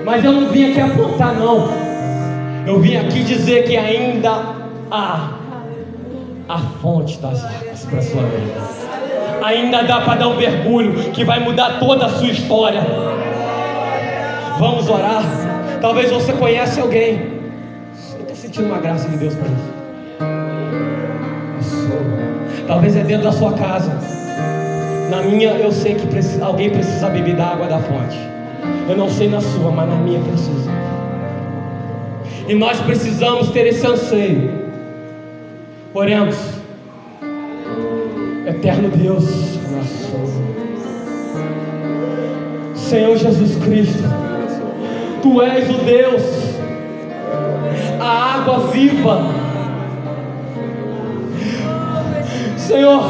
Mas 0.04 0.24
eu 0.24 0.32
não 0.32 0.48
vim 0.48 0.72
aqui 0.72 0.80
apontar, 0.80 1.34
não. 1.36 1.83
Eu 2.66 2.80
vim 2.80 2.96
aqui 2.96 3.22
dizer 3.22 3.64
que 3.64 3.76
ainda 3.76 4.54
há 4.90 5.30
a 6.48 6.58
fonte 6.80 7.18
das 7.18 7.44
águas 7.44 7.84
para 7.84 8.00
sua 8.00 8.22
vida. 8.22 8.54
Ainda 9.42 9.82
dá 9.82 10.00
para 10.00 10.20
dar 10.20 10.28
um 10.28 10.36
mergulho 10.36 10.94
que 11.12 11.24
vai 11.24 11.40
mudar 11.40 11.78
toda 11.78 12.06
a 12.06 12.08
sua 12.08 12.28
história. 12.28 12.80
Vamos 14.58 14.88
orar. 14.88 15.22
Talvez 15.82 16.10
você 16.10 16.32
conhece 16.32 16.80
alguém. 16.80 17.34
Eu 18.14 18.20
estou 18.20 18.36
sentindo 18.36 18.66
uma 18.66 18.78
graça 18.78 19.08
de 19.10 19.18
Deus 19.18 19.34
para 19.34 19.48
isso. 19.48 19.74
Talvez 22.66 22.96
é 22.96 23.04
dentro 23.04 23.24
da 23.24 23.32
sua 23.32 23.52
casa. 23.52 23.92
Na 25.10 25.20
minha 25.22 25.50
eu 25.50 25.70
sei 25.70 25.96
que 25.96 26.06
precisa, 26.06 26.46
alguém 26.46 26.70
precisa 26.70 27.10
beber 27.10 27.36
da 27.36 27.48
água 27.48 27.66
da 27.66 27.78
fonte. 27.78 28.18
Eu 28.88 28.96
não 28.96 29.10
sei 29.10 29.28
na 29.28 29.42
sua, 29.42 29.70
mas 29.70 29.86
na 29.86 29.96
minha 29.96 30.20
precisa. 30.20 30.83
E 32.46 32.54
nós 32.54 32.78
precisamos 32.80 33.50
ter 33.50 33.66
esse 33.66 33.86
anseio. 33.86 34.50
Oremos. 35.94 36.36
Eterno 38.46 38.90
Deus, 38.90 39.24
Senhor 42.74 43.16
Jesus 43.16 43.56
Cristo, 43.64 44.02
Tu 45.22 45.42
és 45.42 45.70
o 45.70 45.78
Deus, 45.78 46.22
a 47.98 48.34
água 48.34 48.66
viva. 48.66 49.22
Senhor, 52.58 53.02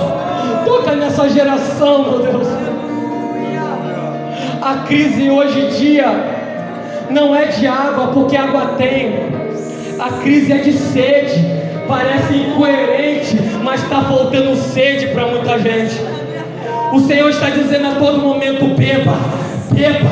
toca 0.64 0.94
nessa 0.94 1.28
geração, 1.28 2.10
meu 2.10 2.18
Deus. 2.20 2.48
A 4.62 4.84
crise 4.86 5.28
hoje 5.28 5.60
em 5.60 5.68
dia 5.70 6.33
não 7.10 7.34
é 7.34 7.46
de 7.46 7.66
água, 7.66 8.08
porque 8.08 8.36
água 8.36 8.74
tem. 8.76 9.14
A 9.98 10.08
crise 10.22 10.52
é 10.52 10.58
de 10.58 10.72
sede. 10.72 11.54
Parece 11.86 12.34
incoerente, 12.34 13.36
mas 13.62 13.82
está 13.82 14.02
faltando 14.02 14.56
sede 14.56 15.08
para 15.08 15.26
muita 15.26 15.58
gente. 15.58 16.00
O 16.92 17.00
Senhor 17.00 17.28
está 17.28 17.50
dizendo 17.50 17.88
a 17.88 17.94
todo 17.96 18.18
momento: 18.20 18.66
beba, 18.74 19.14
beba, 19.70 20.10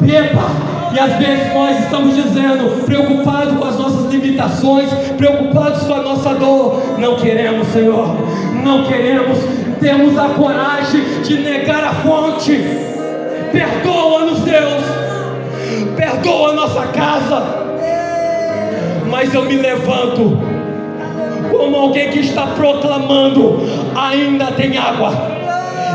beba. 0.00 0.72
E 0.92 0.98
às 0.98 1.12
vezes 1.16 1.54
nós 1.54 1.78
estamos 1.78 2.16
dizendo, 2.16 2.84
preocupados 2.84 3.56
com 3.56 3.64
as 3.64 3.78
nossas 3.78 4.12
limitações, 4.12 4.90
preocupados 5.16 5.84
com 5.84 5.94
a 5.94 6.02
nossa 6.02 6.34
dor. 6.34 6.82
Não 6.98 7.16
queremos, 7.16 7.68
Senhor, 7.68 8.16
não 8.62 8.84
queremos. 8.84 9.38
Temos 9.80 10.18
a 10.18 10.28
coragem 10.28 11.02
de 11.24 11.38
negar 11.38 11.82
a 11.82 11.94
fonte 11.94 12.52
Perdoa-nos, 13.52 14.40
Deus. 14.40 15.11
Perdoa 15.96 16.50
a 16.50 16.52
nossa 16.52 16.86
casa. 16.88 17.62
Mas 19.10 19.32
eu 19.34 19.44
me 19.44 19.56
levanto 19.56 20.38
como 21.50 21.76
alguém 21.76 22.10
que 22.10 22.20
está 22.20 22.46
proclamando: 22.48 23.60
ainda 23.94 24.52
tem 24.52 24.76
água. 24.78 25.41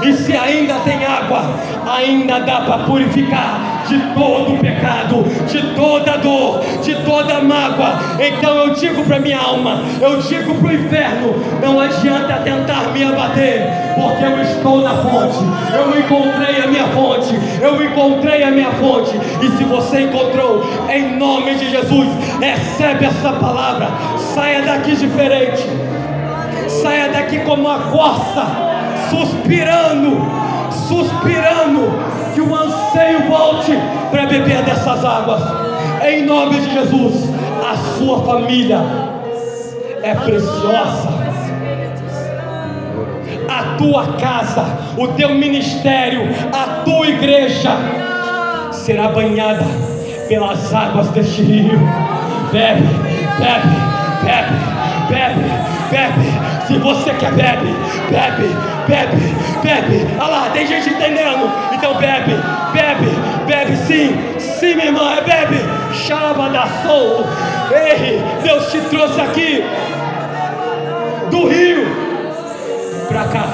E 0.03 0.13
se 0.13 0.36
ainda 0.36 0.75
tem 0.86 1.05
água, 1.05 1.43
ainda 1.86 2.39
dá 2.39 2.62
para 2.62 2.79
purificar 2.79 3.77
de 3.88 3.99
todo 4.13 4.53
o 4.53 4.57
pecado, 4.57 5.23
de 5.47 5.62
toda 5.75 6.17
dor, 6.17 6.62
de 6.83 6.95
toda 7.03 7.41
mágoa. 7.41 7.99
Então 8.19 8.55
eu 8.57 8.73
digo 8.73 9.03
para 9.03 9.19
minha 9.19 9.39
alma, 9.39 9.81
eu 10.01 10.17
digo 10.21 10.55
para 10.55 10.67
o 10.67 10.73
inferno: 10.73 11.36
não 11.62 11.79
adianta 11.79 12.33
tentar 12.43 12.91
me 12.93 13.03
abater, 13.03 13.62
porque 13.95 14.23
eu 14.23 14.41
estou 14.41 14.81
na 14.81 14.95
fonte. 14.95 15.38
Eu 15.73 15.99
encontrei 15.99 16.62
a 16.62 16.67
minha 16.67 16.88
fonte, 16.88 17.33
eu 17.62 17.83
encontrei 17.83 18.43
a 18.43 18.51
minha 18.51 18.71
fonte. 18.71 19.15
E 19.41 19.57
se 19.57 19.63
você 19.63 20.01
encontrou, 20.01 20.63
em 20.89 21.17
nome 21.17 21.55
de 21.55 21.69
Jesus, 21.69 22.07
recebe 22.39 23.05
essa 23.05 23.33
palavra. 23.33 23.89
Saia 24.17 24.62
daqui 24.62 24.95
diferente, 24.95 25.63
saia 26.67 27.10
daqui 27.10 27.39
como 27.39 27.67
uma 27.67 27.79
corça, 27.91 28.66
suspirando, 29.10 30.17
suspirando 30.88 31.91
que 32.34 32.41
o 32.41 32.56
anseio 32.56 33.28
volte 33.30 33.74
para 34.12 34.26
beber 34.26 34.63
dessas 34.63 35.04
águas. 35.04 35.41
Em 36.06 36.26
nome 36.26 36.60
de 36.60 36.74
Jesus, 36.74 37.30
a 37.65 37.76
sua 37.98 38.24
família 38.24 38.80
é 40.04 40.13
preciosa. 40.13 41.17
A 43.50 43.78
tua 43.78 44.13
casa, 44.13 44.65
o 44.98 45.08
teu 45.10 45.36
ministério, 45.36 46.30
a 46.54 46.84
tua 46.84 47.08
igreja 47.08 47.72
será 48.72 49.10
banhada 49.10 49.65
pelas 50.28 50.74
águas 50.74 51.10
deste 51.10 51.41
rio. 51.41 51.80
Bebe, 52.52 52.84
bebe, 53.39 53.67
bebe 54.24 54.76
bebe, 55.08 55.50
bebe. 55.89 56.67
Se 56.67 56.78
você 56.78 57.13
quer, 57.13 57.32
bebe, 57.32 57.74
bebe, 58.10 58.56
bebe, 58.88 59.36
bebe. 59.63 60.08
Olha 60.20 60.28
lá, 60.28 60.50
tem 60.52 60.67
gente 60.67 60.89
entendendo. 60.89 61.50
Então 61.74 61.96
bebe, 61.96 62.34
bebe, 62.74 63.10
bebe 63.46 63.78
sim. 63.78 64.15
Sim, 64.39 64.76
minha 64.76 64.88
irmã, 64.88 65.15
é 65.15 65.22
bebe. 65.22 65.58
Xarabadaçou. 65.93 67.26
Ei, 67.72 68.22
Deus 68.43 68.72
te 68.72 68.80
trouxe 68.82 69.22
aqui 69.22 69.63
do 71.30 71.48
rio 71.48 71.86
para 73.08 73.24
cá. 73.26 73.46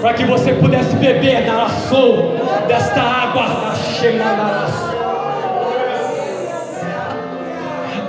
Para 0.00 0.14
que 0.14 0.24
você 0.24 0.52
pudesse 0.52 0.94
beber 0.96 1.46
na 1.46 1.68
sol 1.68 2.36
desta 2.68 3.00
água 3.00 3.46
da 3.46 4.93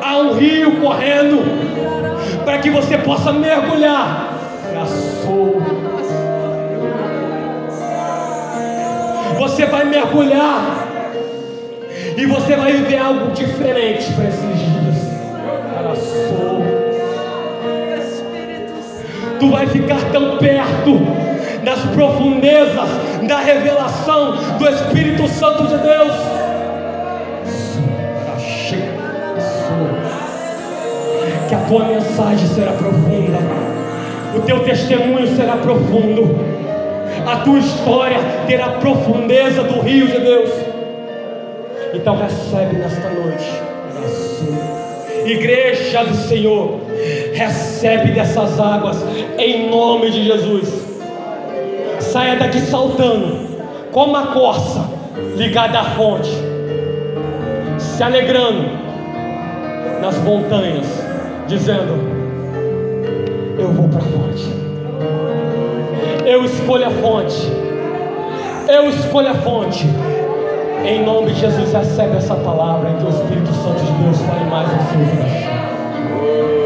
há 0.06 0.18
um 0.18 0.34
rio 0.34 0.80
correndo 0.80 1.44
para 2.44 2.60
que 2.60 2.70
você 2.70 2.98
possa 3.00 3.34
mergulhar. 3.34 4.34
Você 9.40 9.66
vai 9.66 9.86
mergulhar 9.86 10.86
e 12.16 12.26
você 12.26 12.56
vai 12.56 12.74
viver 12.74 12.98
algo 12.98 13.32
diferente 13.32 14.12
para 14.14 14.26
esses 14.26 14.60
dias. 14.60 14.96
Tu 19.40 19.50
vai 19.50 19.68
ficar 19.68 20.00
tão 20.12 20.38
perto 20.38 21.00
das 21.64 21.80
profundezas 21.94 22.90
da 23.28 23.40
revelação 23.40 24.36
do 24.58 24.70
Espírito 24.70 25.28
Santo 25.28 25.68
de 25.68 25.78
Deus 25.78 26.35
que 31.48 31.56
a 31.56 31.60
tua 31.60 31.86
mensagem 31.86 32.48
será 32.48 32.72
profunda, 32.72 33.38
o 34.36 34.42
teu 34.42 34.60
testemunho 34.64 35.36
será 35.36 35.58
profundo, 35.58 36.36
a 37.26 37.38
tua 37.38 37.60
história 37.60 38.18
terá 38.48 38.70
profundeza 38.70 39.64
do 39.64 39.80
rio 39.82 40.08
de 40.08 40.20
Deus. 40.20 40.50
Então 41.94 42.18
recebe 42.18 42.78
nesta 42.78 43.10
noite, 43.10 43.50
igreja 45.26 46.04
do 46.04 46.16
Senhor, 46.16 46.80
recebe 47.34 48.12
dessas 48.12 48.60
águas 48.60 48.98
em 49.38 49.70
nome 49.70 50.12
de 50.12 50.26
Jesus. 50.26 50.86
Saia 52.00 52.36
daqui 52.36 52.60
saltando, 52.60 53.48
como 53.92 54.16
a 54.16 54.28
corça 54.28 54.90
ligada 55.38 55.80
à 55.80 55.84
fonte, 55.92 56.30
se 57.78 58.04
alegrando 58.04 58.70
nas 60.02 60.18
montanhas 60.18 61.05
dizendo: 61.48 61.94
Eu 63.58 63.72
vou 63.72 63.88
para 63.88 64.00
a 64.00 64.04
fonte. 64.04 64.54
Eu 66.26 66.44
escolho 66.44 66.88
a 66.88 66.92
fonte. 66.92 67.52
Eu 68.68 68.90
escolho 68.90 69.30
a 69.30 69.36
fonte. 69.36 69.86
Em 70.84 71.04
nome 71.04 71.34
de 71.34 71.40
Jesus, 71.40 71.72
recebe 71.74 72.18
essa 72.18 72.36
palavra. 72.36 72.90
E 72.90 72.94
que 72.96 73.06
o 73.06 73.10
Espírito 73.10 73.54
Santo 73.54 73.84
de 73.84 73.92
Deus 74.04 74.22
fale 74.22 74.46
mais 74.50 74.68
no 74.72 74.78
seu 74.90 75.18
coração. 75.18 76.65